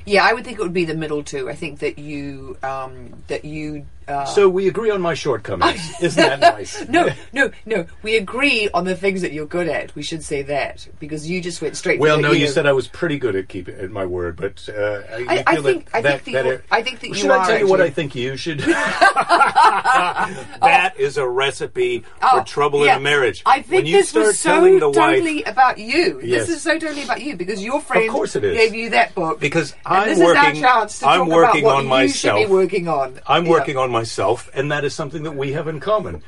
[0.04, 1.48] yeah, I would think it would be the middle two.
[1.48, 3.86] I think that you um, that you.
[4.08, 5.80] Uh, So we agree on my shortcomings.
[6.00, 6.88] Isn't that nice?
[6.96, 7.84] no, no, no.
[8.02, 9.94] We agree on the things that you're good at.
[9.94, 12.00] We should say that because you just went straight.
[12.00, 14.66] Well, no, you know- said I was pretty good at keeping at my word, but
[14.68, 17.30] uh, I- I feel think- that, I think that that I think that you should
[17.30, 18.60] I tell you what I think you should?
[19.98, 22.92] that is a recipe for trouble Oh, yeah.
[22.94, 23.42] in a marriage.
[23.46, 26.20] I think when you this was so totally wife, about you.
[26.22, 26.46] Yes.
[26.46, 28.56] This is so totally about you because your friend course it is.
[28.56, 29.40] gave you that book.
[29.40, 32.08] Because I'm this working- is our chance to I'm talk working about what on you
[32.08, 32.50] should be myself.
[32.50, 33.20] working on.
[33.26, 33.50] I'm Yeah.
[33.50, 36.22] working on myself, and that is something that we have in common.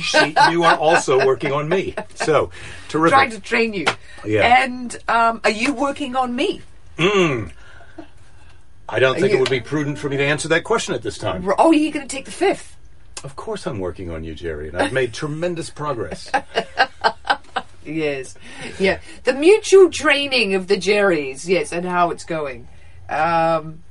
[0.00, 1.94] she, you are also working on me.
[2.14, 2.50] So,
[2.88, 3.12] terrific.
[3.14, 3.86] trying to train you.
[4.24, 4.62] Yeah.
[4.64, 6.62] And um, are you working on me?
[8.88, 11.02] I don't think you- it would be prudent for me to answer that question at
[11.02, 11.44] this time.
[11.58, 12.76] Oh, you're going to take the fifth.
[13.24, 16.30] Of course, I'm working on you, Jerry, and I've made tremendous progress.
[17.88, 18.34] Yes.
[18.80, 18.98] Yeah.
[19.22, 21.46] The mutual training of the Jerrys.
[21.46, 22.66] Yes, and how it's going.
[23.08, 23.84] Um,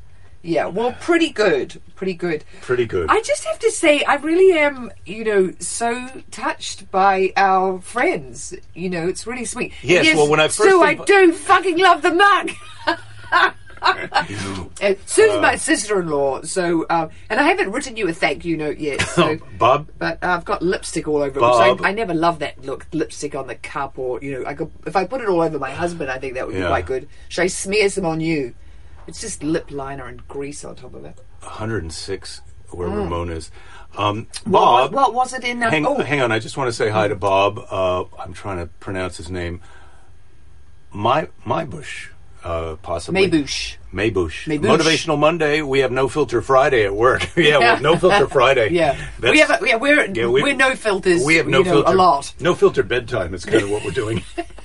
[0.45, 0.67] yeah.
[0.67, 1.81] Well, pretty good.
[1.95, 2.43] Pretty good.
[2.61, 3.09] Pretty good.
[3.09, 8.53] I just have to say, I really am, you know, so touched by our friends.
[8.73, 9.73] You know, it's really sweet.
[9.81, 12.51] Yes, well, when I first So I do fucking love the mug.
[13.85, 18.77] Uh, Sue's my sister-in-law, so um, and I haven't written you a thank you note
[18.77, 19.01] yet.
[19.15, 21.39] So, Bob, but uh, I've got lipstick all over.
[21.39, 21.81] Bob.
[21.81, 24.71] I, I never love that look, lipstick on the cup, or you know, I could,
[24.87, 27.07] if I put it all over my husband, I think that would be quite good.
[27.29, 28.55] Should I smear some on you?
[29.07, 31.17] It's just lip liner and grease on top of it.
[31.41, 32.41] 106,
[32.71, 33.51] where Ramon is.
[33.97, 34.27] Um, Mm.
[34.51, 35.63] What, Bob, what was it in?
[35.63, 36.31] Um, hang, oh, hang on.
[36.31, 37.59] I just want to say hi to Bob.
[37.69, 39.61] Uh, I'm trying to pronounce his name.
[40.91, 42.07] My Maybush,
[42.43, 43.29] uh, possibly.
[43.29, 43.77] Maybush.
[43.93, 44.47] Maybush.
[44.47, 44.77] Maybush.
[44.77, 45.61] Motivational Monday.
[45.61, 47.29] We have no filter Friday at work.
[47.37, 48.69] yeah, well, no filter Friday.
[48.73, 49.61] Yeah, That's- we have.
[49.61, 51.23] A, yeah, we're Yeah, we- we're no filters.
[51.23, 51.91] we have no you know, filter.
[51.91, 52.33] a lot.
[52.41, 54.23] No filter bedtime is kind of what we're doing.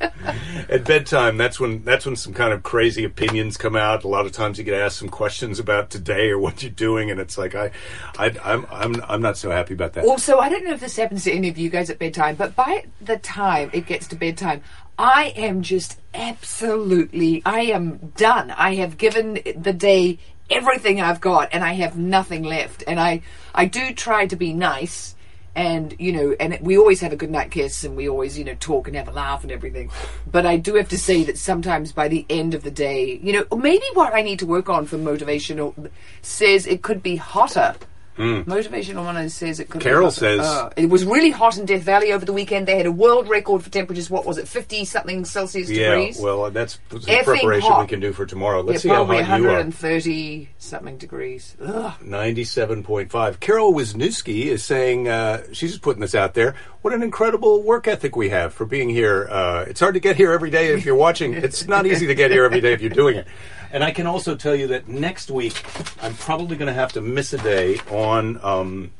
[0.68, 4.04] At bedtime, that's when that's when some kind of crazy opinions come out.
[4.04, 7.10] A lot of times, you get asked some questions about today or what you're doing,
[7.10, 7.70] and it's like I,
[8.18, 10.04] I I'm I'm I'm not so happy about that.
[10.04, 12.54] Also, I don't know if this happens to any of you guys at bedtime, but
[12.54, 14.62] by the time it gets to bedtime,
[15.00, 18.50] I am just absolutely, I am done.
[18.50, 20.18] I have given the day
[20.50, 22.84] everything I've got, and I have nothing left.
[22.86, 23.22] And I,
[23.54, 25.14] I do try to be nice.
[25.54, 28.44] And you know, and we always have a good night kiss, and we always, you
[28.44, 29.90] know, talk and have a laugh and everything.
[30.30, 33.32] But I do have to say that sometimes by the end of the day, you
[33.32, 35.90] know, maybe what I need to work on for motivational
[36.22, 37.74] says it could be hotter
[38.20, 39.80] Motivational one says it could.
[39.80, 42.68] Carol says- uh, it was really hot in Death Valley over the weekend.
[42.68, 44.10] They had a world record for temperatures.
[44.10, 46.18] What was it, fifty something Celsius Yeah, degrees?
[46.20, 48.60] well, that's Effing preparation we can do for tomorrow.
[48.62, 49.58] Let's see how hot you are.
[49.58, 51.56] 130 something degrees.
[51.60, 51.92] Ugh.
[52.04, 53.40] 97.5.
[53.40, 56.54] Carol Wisniewski is saying, uh, she's just putting this out there.
[56.82, 59.28] What an incredible work ethic we have for being here.
[59.30, 61.34] Uh, it's hard to get here every day if you're watching.
[61.34, 63.26] It's not easy to get here every day if you're doing it.
[63.72, 65.62] And I can also tell you that next week,
[66.02, 68.90] I'm probably going to have to miss a day on, um,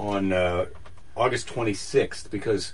[0.00, 0.66] on uh,
[1.16, 2.72] August 26th because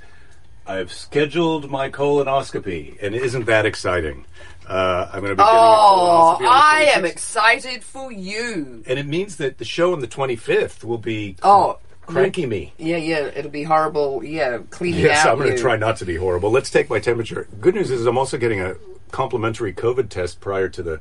[0.66, 4.24] I've scheduled my colonoscopy, and isn't that exciting?
[4.66, 8.82] Uh, I'm going to be Oh, I am excited for you.
[8.86, 12.72] And it means that the show on the 25th will be Oh, cranky me.
[12.78, 14.22] Yeah, yeah, it'll be horrible.
[14.24, 15.32] Yeah, cleaning Yes, out.
[15.32, 16.50] I'm going to try not to be horrible.
[16.50, 17.48] Let's take my temperature.
[17.60, 18.76] Good news is I'm also getting a
[19.12, 21.00] complimentary COVID test prior to the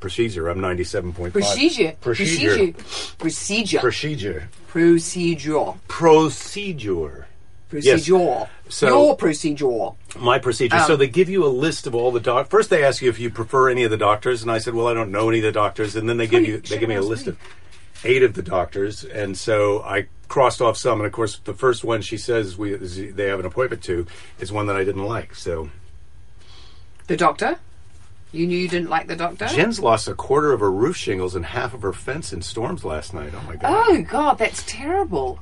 [0.00, 0.48] procedure.
[0.48, 1.32] I'm 97.5.
[1.32, 1.92] Procedure.
[2.00, 2.72] Procedure.
[3.18, 3.78] Procedure.
[3.80, 4.48] Procedure.
[4.68, 5.74] Procedure.
[5.88, 7.26] Procedure.
[7.70, 8.48] Procedure.
[8.68, 9.90] So- Your procedure.
[10.18, 10.76] My procedure.
[10.76, 12.50] Um, so they give you a list of all the doc.
[12.50, 14.88] First, they ask you if you prefer any of the doctors, and I said, "Well,
[14.88, 16.88] I don't know any of the doctors." And then they give you you they give
[16.88, 17.30] me a list me.
[17.30, 17.38] of
[18.04, 21.00] eight of the doctors, and so I crossed off some.
[21.00, 24.06] And of course, the first one she says we they have an appointment to
[24.38, 25.34] is one that I didn't like.
[25.34, 25.70] So
[27.12, 27.58] The doctor?
[28.32, 29.46] You knew you didn't like the doctor?
[29.46, 32.84] Jen's lost a quarter of her roof shingles and half of her fence in storms
[32.86, 33.32] last night.
[33.36, 33.70] Oh my god!
[33.90, 35.38] Oh God, that's terrible.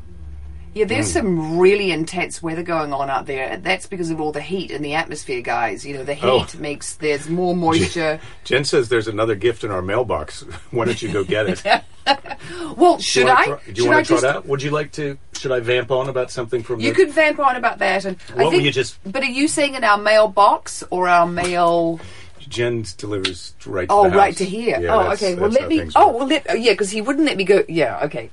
[0.74, 1.18] Yeah, there's Hmm.
[1.18, 3.48] some really intense weather going on out there.
[3.50, 5.84] and That's because of all the heat in the atmosphere, guys.
[5.86, 6.46] You know, the heat Oh.
[6.58, 8.18] makes there's more moisture.
[8.44, 10.40] Jen says there's another gift in our mailbox.
[10.72, 11.62] Why don't you go get it?
[12.76, 13.44] well, should I?
[13.46, 14.22] try- do you want to try just?
[14.22, 14.46] that?
[14.46, 15.18] Would you like to?
[15.36, 16.80] Should I vamp on about something from?
[16.80, 18.64] You the, could vamp on about that, and I What will think.
[18.64, 22.00] you just- But are you saying in our mailbox or our mail?
[22.48, 23.88] Jen delivers right.
[23.88, 24.80] To Oh, right to here.
[24.80, 25.34] Yeah, oh, okay.
[25.34, 25.88] Well, let me.
[25.94, 26.46] Oh, well, let.
[26.48, 27.62] Oh, yeah, because he wouldn't let me go.
[27.68, 28.30] Yeah, okay.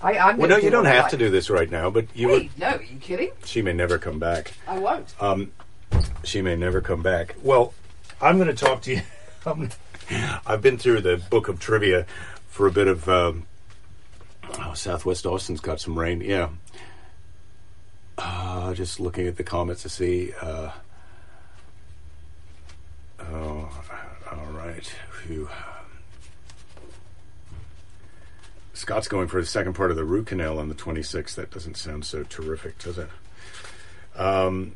[0.00, 1.10] I, I'm Well, no, you do don't have like.
[1.10, 2.58] to do this right now, but you would.
[2.58, 3.30] no, are you kidding?
[3.44, 4.52] She may never come back.
[4.66, 5.14] I won't.
[5.20, 5.52] Um,
[6.24, 7.34] she may never come back.
[7.42, 7.74] Well,
[8.20, 9.02] I'm going to talk to you.
[10.46, 12.06] I've been through the book of trivia
[12.50, 13.08] for a bit of.
[13.08, 13.46] Um,
[14.58, 16.20] oh, Southwest Austin's got some rain.
[16.20, 16.50] Yeah.
[18.18, 20.32] Uh, just looking at the comments to see.
[20.42, 20.72] Uh,
[23.20, 23.70] oh,
[24.30, 24.84] all right.
[25.22, 25.48] Phew.
[28.74, 31.34] Scott's going for the second part of the root canal on the 26th.
[31.36, 33.08] That doesn't sound so terrific, does it?
[34.16, 34.74] Um,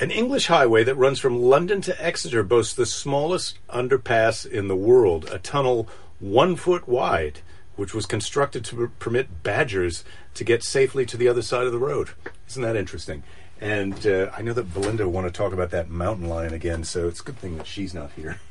[0.00, 4.76] an English highway that runs from London to Exeter boasts the smallest underpass in the
[4.76, 5.88] world, a tunnel
[6.20, 7.40] one foot wide,
[7.74, 11.78] which was constructed to permit badgers to get safely to the other side of the
[11.78, 12.10] road.
[12.48, 13.24] Isn't that interesting?
[13.60, 17.08] And uh, I know that Belinda want to talk about that mountain lion again, so
[17.08, 18.40] it's a good thing that she's not here.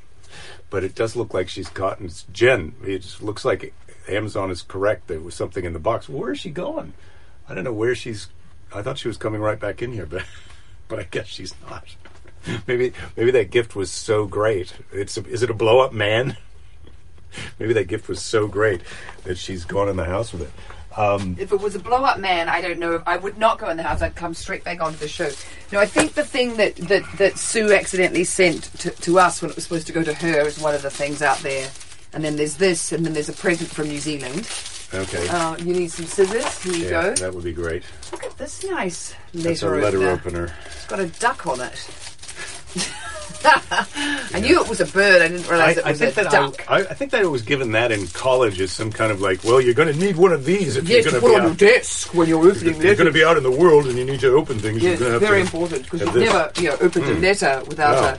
[0.70, 2.00] But it does look like she's caught.
[2.00, 2.76] gotten Jen.
[2.84, 3.74] It just looks like
[4.10, 5.08] Amazon is correct.
[5.08, 6.10] There was something in the box.
[6.10, 6.92] Where is she going?
[7.48, 8.28] I don't know where she's.
[8.76, 10.26] I thought she was coming right back in here, but
[10.88, 11.84] but I guess she's not.
[12.66, 14.74] Maybe maybe that gift was so great.
[14.92, 16.38] It's a, is it a blow up man?
[17.60, 18.82] maybe that gift was so great
[19.24, 20.52] that she's gone in the house with it.
[20.98, 22.96] Um, If it was a blow up man, I don't know.
[22.96, 24.02] If, I would not go in the house.
[24.02, 25.30] I'd come straight back onto the show.
[25.72, 29.52] No, I think the thing that, that, that Sue accidentally sent to, to us when
[29.52, 31.70] it was supposed to go to her is one of the things out there.
[32.14, 34.50] And then there's this, and then there's a present from New Zealand.
[34.94, 36.62] Okay, Uh, you need some scissors.
[36.64, 37.14] Here you yeah, go.
[37.16, 37.84] that would be great.
[38.12, 40.12] Look at this nice letter, That's a letter opener.
[40.44, 40.56] opener.
[40.66, 41.90] It's got a duck on it.
[43.44, 45.22] I knew it was a bird.
[45.22, 46.66] I didn't I, realize it I was think a that duck.
[46.70, 49.44] I, I think that I was given that in college as some kind of like,
[49.44, 51.42] well, you're going to need one of these if yes, you're going to going put
[51.44, 53.44] to on be your desk when you're opening If you're going to be out in
[53.44, 56.02] the world and you need to open things, Yes, you're have very to important because
[56.02, 56.26] you've this.
[56.34, 58.08] never, you know, opened a letter without No.
[58.10, 58.18] a.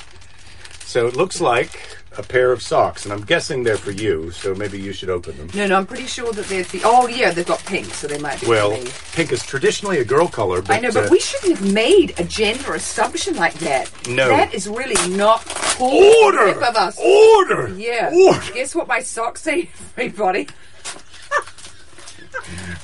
[0.86, 4.30] So it looks like a pair of socks, and I'm guessing they're for you.
[4.32, 5.48] So maybe you should open them.
[5.54, 6.82] No, no, I'm pretty sure that they're the.
[6.84, 8.46] Oh, yeah, they've got pink, so they might be.
[8.46, 8.84] for Well, me.
[9.12, 12.18] pink is traditionally a girl color, but I know, but uh, we shouldn't have made
[12.18, 13.90] a gender assumption like that.
[14.08, 14.28] No.
[14.28, 16.98] that is really not cool order, of us.
[16.98, 18.10] order, Yeah.
[18.12, 18.40] order.
[18.52, 20.48] Guess what my socks say, everybody?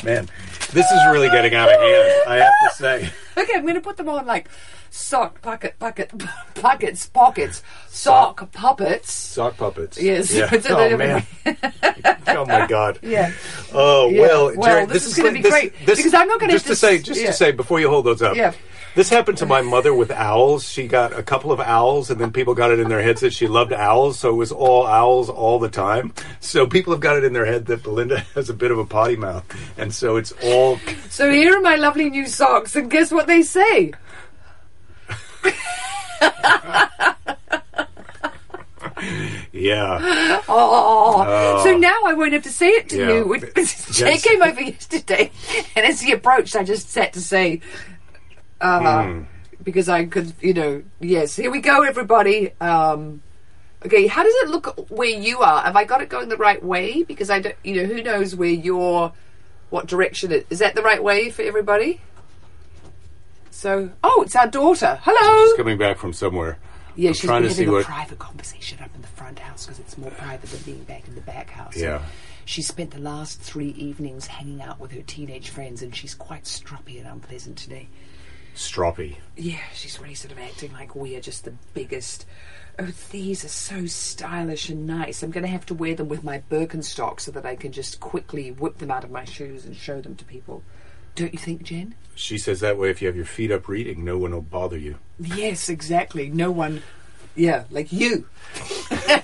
[0.04, 0.28] Man,
[0.72, 2.22] this is really getting out of hand.
[2.28, 3.10] I have to say.
[3.44, 4.48] Okay, I'm going to put them on like
[4.90, 6.12] sock pocket, pocket,
[6.54, 9.12] pockets, pockets, sock puppets.
[9.12, 10.00] Sock puppets.
[10.00, 10.32] Yes.
[10.32, 10.50] Yeah.
[10.68, 11.26] Oh man.
[12.28, 12.98] oh my God.
[13.02, 13.32] Yeah.
[13.72, 14.20] Oh Yeah.
[14.20, 14.56] well.
[14.56, 16.98] Well, Jerry, this is like- gonna be great, because I'm not Just to to say,
[16.98, 17.26] just yeah.
[17.28, 18.36] to say before you hold those up.
[18.36, 18.52] Yeah.
[18.94, 20.68] This happened to my mother with owls.
[20.68, 23.32] She got a couple of owls, and then people got it in their heads that
[23.32, 26.14] she loved owls, so it was all owls all the time.
[26.38, 28.84] So people have got it in their head that Belinda has a bit of a
[28.84, 29.42] potty mouth,
[29.76, 30.78] and so it's all.
[31.10, 33.92] So here are my lovely new socks, and guess what they say?
[39.52, 40.40] Yeah.
[40.48, 41.60] Oh.
[41.64, 43.08] so now I won't have to say it to Yeah.
[43.08, 43.38] you.
[43.92, 45.30] Jay came over yesterday,
[45.76, 47.60] and as he approached, I just sat to say,
[48.60, 49.22] uh, Hmm.
[49.62, 52.50] because I could, you know, yes, here we go, everybody.
[52.60, 53.22] Um,
[53.84, 55.62] okay, how does it look where you are?
[55.62, 57.02] Have I got it going the right way?
[57.02, 59.12] Because I don't, you know, who knows where you're,
[59.70, 60.58] what direction it is.
[60.60, 62.00] that the right way for everybody?
[63.64, 64.98] So, oh, it's our daughter.
[65.04, 65.46] Hello.
[65.46, 66.58] She's coming back from somewhere.
[66.96, 67.86] Yeah, I'm she's trying been to see having a what.
[67.86, 71.14] private conversation up in the front house because it's more private than being back in
[71.14, 71.74] the back house.
[71.74, 71.96] Yeah.
[71.96, 72.04] And
[72.44, 76.44] She spent the last three evenings hanging out with her teenage friends, and she's quite
[76.44, 77.88] stroppy and unpleasant today.
[78.54, 79.16] Stroppy.
[79.34, 82.26] Yeah, she's really sort of acting like we are just the biggest.
[82.78, 85.22] Oh, these are so stylish and nice.
[85.22, 87.98] I'm going to have to wear them with my Birkenstock so that I can just
[87.98, 90.62] quickly whip them out of my shoes and show them to people.
[91.14, 91.94] Don't you think, Jen?
[92.14, 94.78] She says that way if you have your feet up reading, no one will bother
[94.78, 94.96] you.
[95.18, 96.28] Yes, exactly.
[96.28, 96.82] No one.
[97.34, 98.26] Yeah, like you.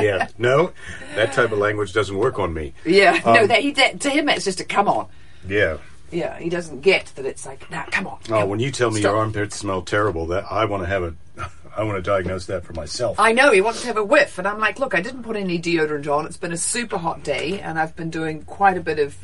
[0.00, 0.28] Yeah.
[0.38, 0.72] No,
[1.16, 2.72] that type of language doesn't work on me.
[2.84, 5.08] Yeah, no, Um, that, he, that to him that's just a come on.
[5.46, 5.78] Yeah.
[6.10, 8.18] Yeah, he doesn't get that it's like, nah, come on.
[8.26, 10.88] Oh, come when you tell me stop." your armpits smell terrible, that I want to
[10.88, 11.14] have a,
[11.76, 13.18] I want to diagnose that for myself.
[13.18, 15.36] I know he wants to have a whiff, and I'm like, look, I didn't put
[15.36, 16.26] any deodorant on.
[16.26, 19.16] It's been a super hot day, and I've been doing quite a bit of.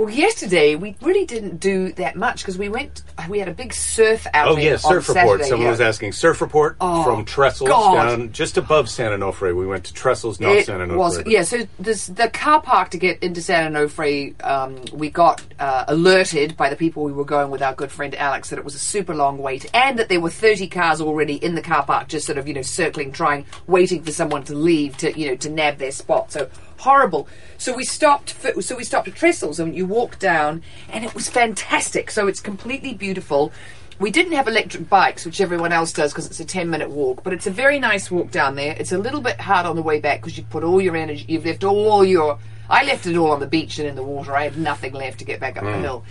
[0.00, 3.02] Well, yesterday we really didn't do that much because we went.
[3.28, 4.48] We had a big surf out.
[4.48, 4.64] Oh outing.
[4.64, 5.26] yeah, surf report.
[5.40, 5.70] Saturday, Someone yeah.
[5.72, 7.94] was asking surf report Oh, from Trestles God.
[8.06, 9.54] down just above San Onofre.
[9.54, 10.96] We went to Trestles, not It San Onofre.
[10.96, 11.42] was yeah.
[11.42, 16.56] So this, the car park to get into San Onofre, um, we got uh, alerted
[16.56, 18.78] by the people we were going with our good friend Alex that it was a
[18.78, 22.24] super long wait, and that there were thirty cars already in the car park, just
[22.24, 25.50] sort of you know circling, trying, waiting for someone to leave to you know to
[25.50, 26.32] nab their spot.
[26.32, 26.48] So
[26.80, 27.28] horrible.
[27.58, 28.32] So we stopped.
[28.32, 32.10] For, so we stopped at Trestles, and you walk down, and it was fantastic.
[32.10, 33.52] So it's completely beautiful.
[33.98, 37.22] We didn't have electric bikes, which everyone else does because it's a 10 minute walk,
[37.22, 38.74] but it's a very nice walk down there.
[38.78, 41.26] It's a little bit hard on the way back because you put all your energy,
[41.28, 42.38] you've left all your.
[42.70, 44.34] I left it all on the beach and in the water.
[44.34, 46.04] I had nothing left to get back up the hill.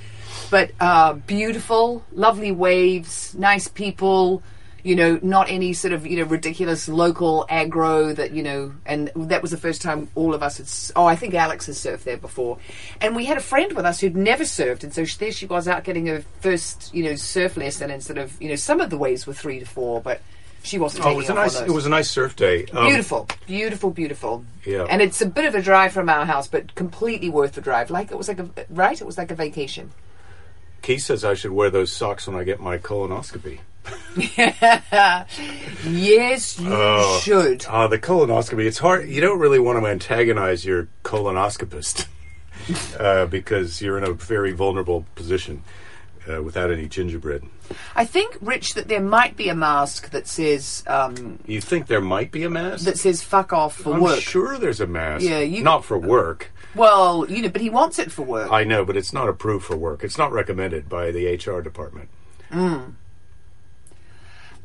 [0.52, 4.44] But uh, beautiful, lovely waves, nice people,
[4.84, 9.12] you know, not any sort of, you know, ridiculous local aggro that, you know, and
[9.16, 12.04] that was the first time all of us had, oh, I think Alex has surfed
[12.04, 12.58] there before.
[13.02, 15.46] And we had a friend with us who'd never surfed, and so she, there she
[15.46, 18.80] was out getting her first, you know, surf lesson, and sort of, you know, some
[18.80, 20.22] of the waves were three to four, but
[20.64, 21.60] she wasn't Oh, it was a nice.
[21.60, 22.66] It was a nice surf day.
[22.74, 24.46] Um, Beautiful, beautiful, beautiful.
[24.66, 24.86] Yeah.
[24.90, 27.90] And it's a bit of a drive from our house, but completely worth the drive.
[27.90, 29.00] Like it was like a right.
[29.00, 29.92] It was like a vacation.
[30.82, 33.60] Keith says I should wear those socks when I get my colonoscopy.
[35.86, 37.20] Yes, you Oh.
[37.24, 37.66] should.
[37.66, 38.66] Uh, the colonoscopy.
[38.66, 39.08] It's hard.
[39.10, 42.08] You don't really want to antagonize your colonoscopist
[43.00, 45.64] uh, because you're in a very vulnerable position
[46.32, 47.44] uh, without any gingerbread.
[47.96, 52.02] I think, Rich, that there might be a mask that says um, You think there
[52.02, 52.86] might be a mask?
[52.86, 54.20] that says "fuck off" for I'm work.
[54.20, 55.24] sure there's a mask.
[55.24, 56.52] Yeah, you- not for work.
[56.76, 58.52] Well, you know, but he wants it for work.
[58.52, 60.04] I know, but it's not approved for work.
[60.04, 62.10] It's not recommended by the HR department.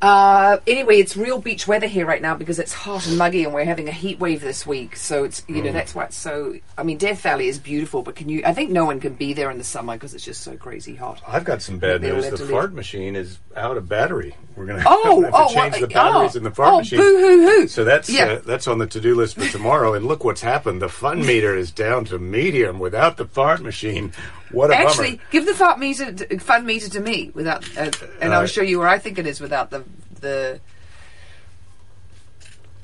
[0.05, 3.55] Uh, anyway, it's real beach weather here right now because it's hot and muggy, and
[3.55, 4.97] we're having a heat wave this week.
[4.97, 6.57] So it's you know that's why it's so.
[6.77, 8.43] I mean, Death Valley is beautiful, but can you?
[8.45, 10.95] I think no one can be there in the summer because it's just so crazy
[10.95, 11.23] hot.
[11.27, 12.29] I've got some bad news.
[12.29, 12.75] The fart leave.
[12.75, 14.37] machine is out of battery.
[14.57, 16.75] We're going to Oh, have to oh, change what- the batteries oh, in the fart
[16.75, 16.99] oh, machine.
[16.99, 17.69] boo-hoo-hoo.
[17.69, 18.25] So that's Yeah.
[18.27, 19.95] uh, that's on the to-do list for tomorrow.
[19.95, 20.83] and look what's happened.
[20.83, 24.13] The fun meter is down to medium without the fart machine.
[24.51, 25.29] What a Actually, bummer.
[25.31, 27.91] give the fart meter, t- fun meter to me without, uh,
[28.21, 29.85] and I'll show you where I think it is without the
[30.21, 30.61] the.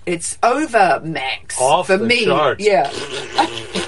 [0.07, 2.25] It's over max Off for the me.
[2.25, 2.65] charts.
[2.65, 2.91] Yeah,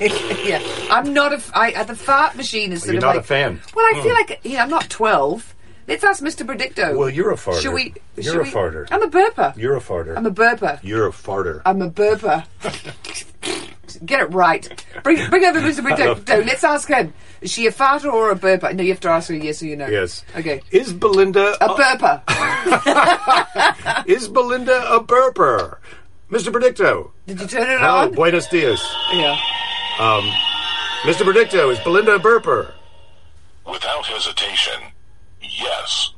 [0.45, 0.63] yeah.
[0.91, 1.37] I'm not a.
[1.37, 3.61] f- I, uh, the fart machine is sort You're of not like, a fan.
[3.75, 5.55] Well, I feel like you know I'm not 12.
[5.89, 6.47] Let's ask Mr.
[6.47, 6.97] Predicto.
[6.97, 7.61] Well, you're a farter.
[7.61, 7.95] Should we?
[8.15, 8.87] You're should a we- farter.
[8.91, 9.57] I'm a burper.
[9.57, 10.17] You're a farter.
[10.17, 10.79] I'm a burper.
[10.83, 11.63] You're a farter.
[11.65, 12.45] I'm a burper.
[14.05, 14.85] Get it right.
[15.03, 15.81] Bring, bring over Mr.
[15.81, 16.29] Predicto.
[16.47, 17.13] Let's ask him.
[17.41, 18.75] Is she a farter or a burper?
[18.75, 19.89] No, you have to ask her yes or you know.
[19.89, 20.25] yes.
[20.37, 20.63] Okay.
[20.71, 22.23] Is Belinda A burper.
[24.07, 25.79] is Belinda a burper?
[26.31, 26.51] Mr.
[26.53, 27.11] Predicto.
[27.27, 28.13] Did you turn it Hello, on?
[28.15, 28.81] buenos dias.
[29.13, 29.39] Yeah.
[29.99, 30.25] Um,
[31.03, 31.23] Mr.
[31.31, 32.73] Predicto, is Belinda a burper?
[33.71, 34.81] Without hesitation,
[35.41, 36.13] yes.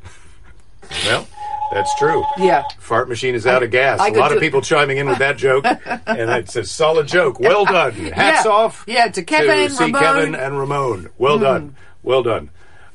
[1.06, 1.26] Well,
[1.74, 2.24] that's true.
[2.38, 2.64] Yeah.
[2.78, 4.00] Fart machine is out of gas.
[4.00, 5.64] I a lot of do- people chiming in with that joke,
[6.06, 7.38] and it's a solid joke.
[7.40, 7.92] Well done.
[8.12, 8.50] Hats Yeah.
[8.50, 8.84] off.
[8.86, 10.00] Yeah, to Kevin, see Ramon.
[10.02, 11.10] Kevin and Ramon.
[11.18, 11.76] Well done.
[12.02, 12.50] Well done.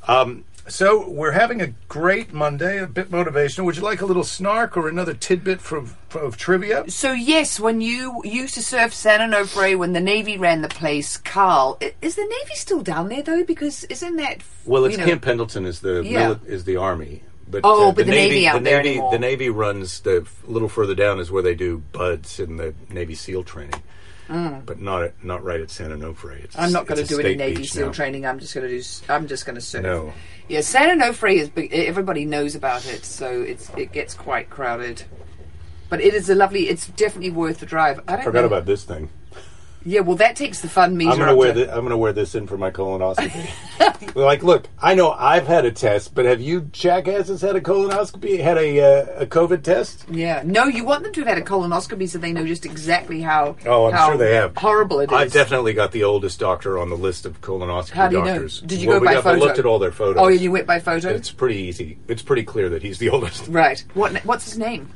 [0.07, 3.65] Um, so we're having a great Monday, a bit motivational.
[3.65, 6.83] Would you like a little snark or another tidbit from, of trivia?
[6.91, 11.17] So yes, when you used to surf San Onofre when the Navy ran the place,
[11.17, 13.43] Carl, is the Navy still down there though?
[13.43, 16.35] Because isn't that Well, it's you know, Camp Pendleton is the Yeah.
[16.35, 19.11] mili- is the army, But Oh, uh, but the Navy aren't the there Navy, anymore.
[19.11, 22.73] the Navy runs the a little further down is where they do BUD/S in the
[22.89, 23.81] Navy SEAL training,
[24.27, 26.43] but not at, not right at San Onofre.
[26.43, 26.63] It's, Mm.
[26.63, 27.91] I'm not going to do any Navy SEAL now.
[27.91, 28.25] training.
[28.27, 28.83] I'm just going to do.
[29.09, 29.81] I'm just going to surf.
[29.83, 30.13] No.
[30.47, 31.49] Yeah, San Onofre is.
[31.71, 35.03] Everybody knows about it, so it's it gets quite crowded.
[35.89, 36.69] But it is a lovely.
[36.69, 37.99] It's definitely worth the drive.
[38.07, 38.45] I don't Forgot know.
[38.47, 39.09] about this thing.
[39.85, 41.11] Yeah, well, that takes the fun meter.
[41.11, 41.69] I'm gonna wear to- this.
[41.69, 44.15] I'm gonna wear this in for my colonoscopy.
[44.15, 48.39] like, look, I know I've had a test, but have you jackasses had a colonoscopy?
[48.41, 50.05] Had a uh, a COVID test?
[50.09, 53.21] Yeah, no, you want them to have had a colonoscopy so they know just exactly
[53.21, 53.55] how.
[53.65, 54.55] Oh, I'm how sure they have.
[54.57, 55.17] Horrible it is.
[55.17, 58.33] I've definitely got the oldest doctor on the list of colonoscopy How do you know?
[58.33, 58.59] doctors.
[58.61, 59.35] Did you Well, go we by got- photo?
[59.37, 60.21] I looked at all their photos.
[60.21, 61.09] Oh, you went by photo.
[61.09, 61.97] It's pretty easy.
[62.09, 63.47] It's pretty clear that he's the oldest.
[63.47, 63.81] right.
[63.93, 64.13] What?
[64.25, 64.91] What's his name?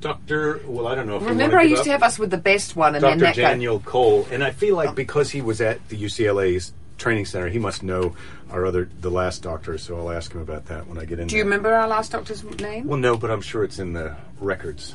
[0.00, 1.84] Doctor, well, I don't know if we Remember, wanna I give used up.
[1.86, 3.26] to have us with the best one, and then Dr.
[3.32, 3.48] that guy.
[3.50, 4.92] Daniel Cole, and I feel like oh.
[4.92, 8.14] because he was at the UCLA's training center, he must know
[8.50, 9.76] our other the last doctor.
[9.78, 11.26] So I'll ask him about that when I get in.
[11.26, 11.50] Do you there.
[11.50, 12.86] remember our last doctor's name?
[12.86, 14.94] Well, no, but I'm sure it's in the records.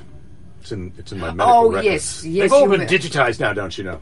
[0.62, 1.86] It's in it's in my oh, medical Oh, records.
[1.86, 4.02] yes, yes, They've all you been digitized now, don't you know?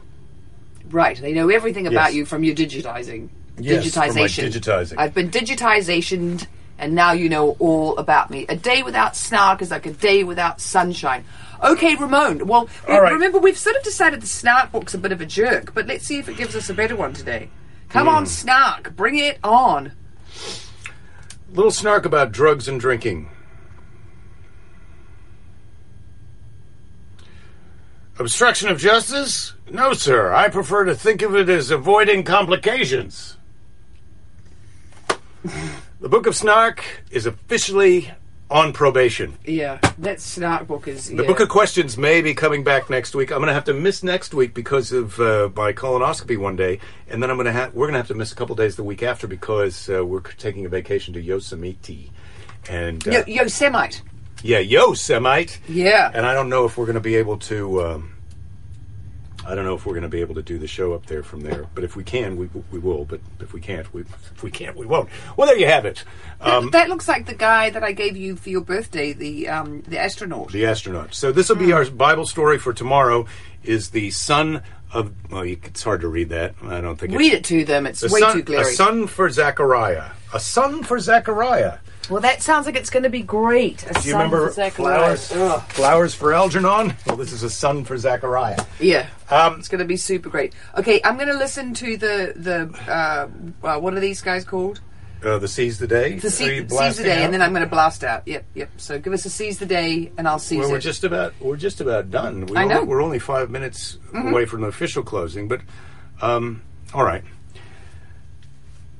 [0.90, 1.16] Right.
[1.16, 2.14] They know everything about Yes.
[2.14, 3.28] you from your digitizing.
[3.58, 4.50] Yes, from my digitization.
[4.50, 4.94] digitizing.
[4.98, 6.46] I've been digitizationed,
[6.82, 8.44] and now you know all about me.
[8.48, 11.24] A day without snark is like a day without sunshine.
[11.62, 12.44] Okay, Ramon.
[12.48, 13.12] Well, All right.
[13.12, 16.04] remember we've sort of decided the snark book's a bit of a jerk, but let's
[16.04, 17.48] see if it gives us a better one today.
[17.88, 18.14] Come Hmm.
[18.16, 19.92] on, snark, bring it on.
[21.52, 23.28] Little snark about drugs and drinking.
[28.18, 29.52] Obstruction of justice?
[29.70, 30.32] No, sir.
[30.32, 33.36] I prefer to think of it as avoiding complications.
[36.02, 38.10] the Book of Snark is officially
[38.50, 39.38] on probation.
[39.46, 41.08] Yeah, that snark book is.
[41.08, 43.30] The Book of Questions may be coming back next week.
[43.30, 46.80] I'm going to have to miss next week because of uh, my colonoscopy one day,
[47.08, 48.74] and then I'm going to have we're going to have to miss a couple days
[48.74, 52.10] the week after because uh, we're taking a vacation to Yosemite,
[52.68, 54.00] and uh, Yo, Yosemite.
[54.42, 55.60] yeah, Yosemite.
[55.68, 56.10] Yeah.
[56.12, 57.82] And I don't know if we're going to be able to.
[57.84, 58.11] Um,
[59.46, 61.22] I don't know if we're going to be able to do the show up there
[61.22, 63.04] from there, but if we can, we we will.
[63.04, 65.08] But if we can't, we if we can't, we won't.
[65.36, 66.04] Well, there you have it.
[66.40, 69.82] Um, that looks like the guy that I gave you for your birthday, the um,
[69.82, 70.52] the astronaut.
[70.52, 71.14] the astronaut.
[71.14, 73.26] So this will be our Bible story for tomorrow.
[73.64, 74.62] Is the son
[74.92, 75.12] of?
[75.30, 76.54] Well, you, it's hard to read that.
[76.62, 77.14] I don't think.
[77.14, 77.86] Read it to them.
[77.86, 80.10] It's way son, too A son for Zechariah.
[80.32, 81.78] A son for Zechariah.
[82.10, 83.84] Well, that sounds like it's going to be great.
[83.88, 85.30] A Do you remember for flowers?
[85.32, 85.62] Ugh.
[85.70, 86.94] Flowers for Algernon.
[87.06, 88.64] Well, this is a son for Zechariah.
[88.80, 90.52] Yeah, Um, it's going to be super great.
[90.76, 93.28] Okay, I'm going to listen to the the uh,
[93.66, 94.80] uh, what are these guys called?
[95.24, 96.18] Uh, the seize the day.
[96.18, 97.24] The Are see, you seize the day, out?
[97.26, 98.26] and then I'm going to blast out.
[98.26, 98.70] Yep, yep.
[98.76, 100.72] So give us a seize the day, and I'll seize Well, it.
[100.72, 102.46] we're just about we're just about done.
[102.46, 102.80] We I only, know.
[102.80, 102.90] Mm-hmm.
[102.90, 105.60] we're only five minutes away from the official closing, but
[106.20, 107.22] um, all right.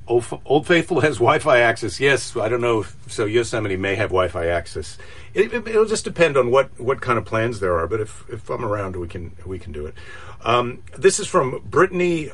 [0.07, 1.99] Old, Old Faithful has Wi-Fi access.
[1.99, 2.81] Yes, I don't know.
[2.81, 4.97] If, so Yosemite may have Wi-Fi access.
[5.33, 7.87] It, it, it'll just depend on what, what kind of plans there are.
[7.87, 9.95] But if, if I'm around, we can we can do it.
[10.43, 12.31] Um, this is from Brittany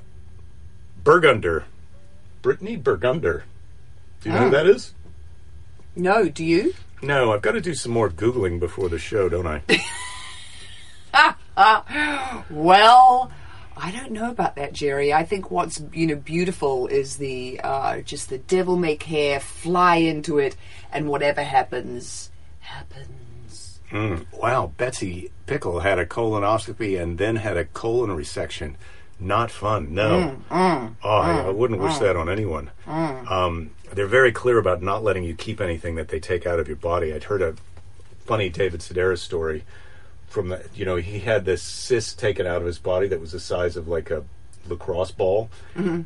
[1.04, 1.64] Burgunder.
[2.42, 3.44] Brittany Burgunder.
[4.22, 4.50] Do you know who Oh.
[4.52, 4.94] that is?
[5.96, 6.74] no, do you?
[7.02, 9.62] No, I've got to do some more googling before the show, don't I?
[12.50, 13.32] Well,
[13.82, 15.14] I don't know about that, Jerry.
[15.14, 19.98] I think what's you know beautiful is the uh, just the devil make hair fly
[19.98, 20.56] into it,
[20.92, 23.80] and whatever happens, happens.
[23.90, 24.18] Hmm.
[24.34, 28.76] Wow, Betsy Pickle had a colonoscopy and then had a colon resection.
[29.20, 29.94] Not fun.
[29.94, 30.10] No.
[30.10, 32.72] Mm, mm, oh, I, mm, I wouldn't wish that on anyone.
[32.88, 36.68] Um, they're very clear about not letting you keep anything that they take out of
[36.68, 37.14] your body.
[37.14, 37.56] I'd heard a
[38.26, 39.64] funny David Sedaris story
[40.30, 43.32] from the, you know, he had this cyst taken out of his body that was
[43.32, 44.24] the size of like a
[44.68, 45.50] lacrosse ball,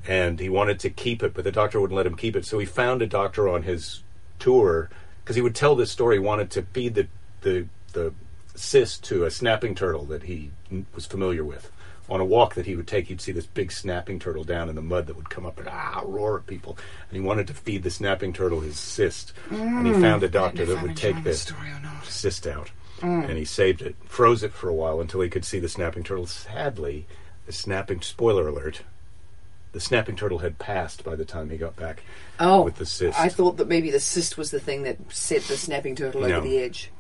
[0.07, 2.45] and he wanted to keep it, but the doctor wouldn't let him keep it.
[2.45, 4.01] So he found a doctor on his
[4.39, 4.89] tour
[5.23, 6.15] because he would tell this story.
[6.15, 7.07] He wanted to feed the
[7.41, 8.13] the the
[8.55, 11.71] cyst to a snapping turtle that he n- was familiar with.
[12.09, 14.75] On a walk that he would take, he'd see this big snapping turtle down in
[14.75, 16.77] the mud that would come up and ah roar at people.
[17.09, 20.65] And he wanted to feed the snapping turtle his cyst, and he found a doctor
[20.65, 21.45] that would take this
[22.03, 22.71] cyst out,
[23.01, 26.03] and he saved it, froze it for a while until he could see the snapping
[26.03, 26.25] turtle.
[26.25, 27.05] Sadly,
[27.45, 28.81] the snapping spoiler alert.
[29.73, 32.03] The snapping turtle had passed by the time he got back
[32.39, 33.19] Oh, with the cyst.
[33.19, 36.27] I thought that maybe the cyst was the thing that set the snapping turtle No.
[36.37, 36.91] over the edge.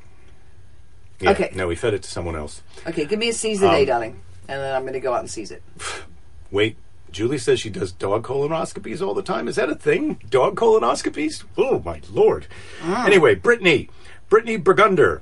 [1.19, 1.51] Yeah, okay.
[1.55, 2.61] No, he fed it to someone else.
[2.87, 5.13] Okay, give me a seize the Um, day, darling, and then I'm going to go
[5.13, 5.61] out and seize it.
[6.51, 6.75] Wait,
[7.11, 9.47] Julie says she does dog colonoscopies all the time.
[9.47, 10.19] Is that a thing?
[10.29, 11.43] Dog colonoscopies?
[11.57, 12.47] Oh my lord.
[12.83, 13.89] Anyway, Brittany,
[14.29, 15.21] Brittany Burgunder,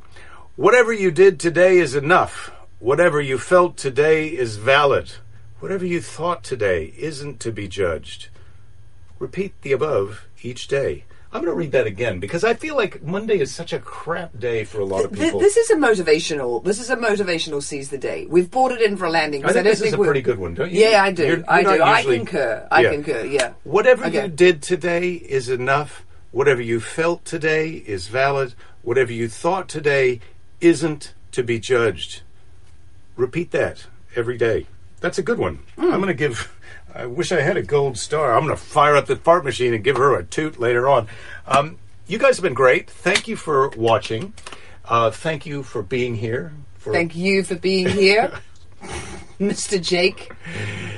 [0.62, 2.52] whatever you did today is enough.
[2.78, 5.12] Whatever you felt today is valid.
[5.60, 8.30] Whatever you thought today isn't to be judged.
[9.18, 11.06] Repeat the above each day.
[11.34, 14.38] I'm going to read that again because I feel like Monday is such a crap
[14.38, 15.40] day for a lot of people.
[15.40, 16.64] this is a motivational.
[16.64, 18.28] This is a motivational seize the day.
[18.30, 19.44] We've brought it in for a landing.
[19.44, 20.80] I think don't this is a pretty good one, don't you?
[20.82, 21.26] Yeah, I do.
[21.26, 21.80] You're- I you're do.
[21.80, 22.68] not I concur.
[22.70, 22.92] I Yeah.
[22.92, 23.24] concur.
[23.26, 23.54] Yeah.
[23.64, 24.24] Whatever Okay.
[24.24, 26.06] you did today is enough.
[26.32, 28.54] Whatever you felt today is valid.
[28.84, 30.20] Whatever you thought today
[30.62, 32.22] isn't to be judged.
[33.16, 33.86] Repeat that
[34.16, 34.68] every day.
[35.00, 35.60] That's a good one.
[35.76, 35.92] Hmm.
[35.92, 36.56] I'm going to give.
[36.94, 38.34] I wish I had a gold star.
[38.34, 41.08] I'm going to fire up the fart machine and give her a toot later on.
[41.48, 42.90] Um, you guys have been great.
[42.90, 44.34] Thank you for watching.
[44.86, 46.52] Uh, thank you for being here.
[46.78, 48.34] For Thank you for being here,
[49.40, 49.82] Mr.
[49.82, 50.32] Jake.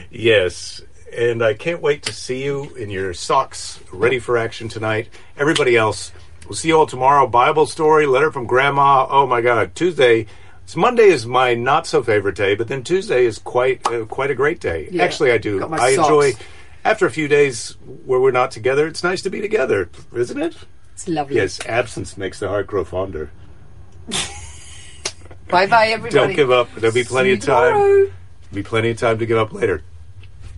[0.09, 0.81] Yes,
[1.15, 5.09] and I can't wait to see you in your socks, ready for action tonight.
[5.37, 6.11] Everybody else,
[6.45, 7.27] we'll see you all tomorrow.
[7.27, 9.07] Bible story, letter from Grandma.
[9.09, 10.27] Oh my God, Tuesday.
[10.63, 14.31] It's Monday is my not so favorite day, but then Tuesday is quite uh, quite
[14.31, 14.87] a great day.
[14.91, 15.63] Yeah, Actually, I do.
[15.73, 16.33] I enjoy.
[16.85, 20.55] After a few days where we're not together, it's nice to be together, isn't it?
[20.93, 21.37] It's lovely.
[21.37, 23.31] Yes, absence makes the heart grow fonder.
[25.49, 26.13] Bye bye, everybody.
[26.13, 26.73] Don't give up.
[26.75, 27.73] There'll be plenty of time.
[27.73, 28.11] tomorrow.
[28.51, 29.83] Be plenty of time to give up later.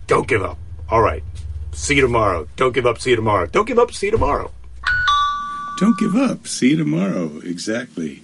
[0.06, 0.58] Don't give up.
[0.88, 1.22] All right.
[1.72, 2.48] See you tomorrow.
[2.56, 2.98] Don't give up.
[3.00, 3.46] See you tomorrow.
[3.46, 3.92] Don't give up.
[3.92, 4.50] See you tomorrow.
[5.76, 6.46] Don't give up.
[6.46, 7.38] See you tomorrow.
[7.44, 8.22] Exactly.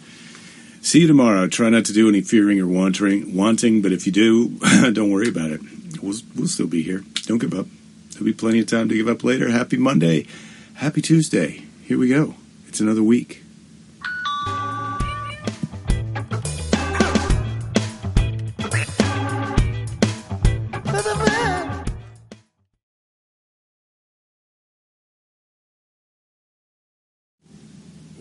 [0.80, 1.46] See you tomorrow.
[1.48, 4.48] Try not to do any fearing or wanting, wanting, but if you do,
[4.92, 5.61] don't worry about it.
[6.03, 7.05] We'll, we'll still be here.
[7.26, 7.66] Don't give up.
[8.11, 9.50] There'll be plenty of time to give up later.
[9.50, 10.26] Happy Monday.
[10.74, 11.64] Happy Tuesday.
[11.84, 12.34] Here we go.
[12.68, 13.41] It's another week.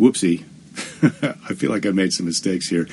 [0.01, 0.43] Whoopsie.
[1.47, 2.87] I feel like I made some mistakes here,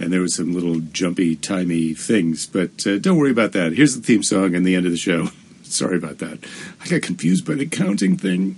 [0.00, 3.74] and there was some little jumpy, timey things, but uh, don't worry about that.
[3.74, 5.28] Here's the theme song and the end of the show.
[5.62, 6.38] Sorry about that.
[6.80, 8.56] I got confused by the counting thing.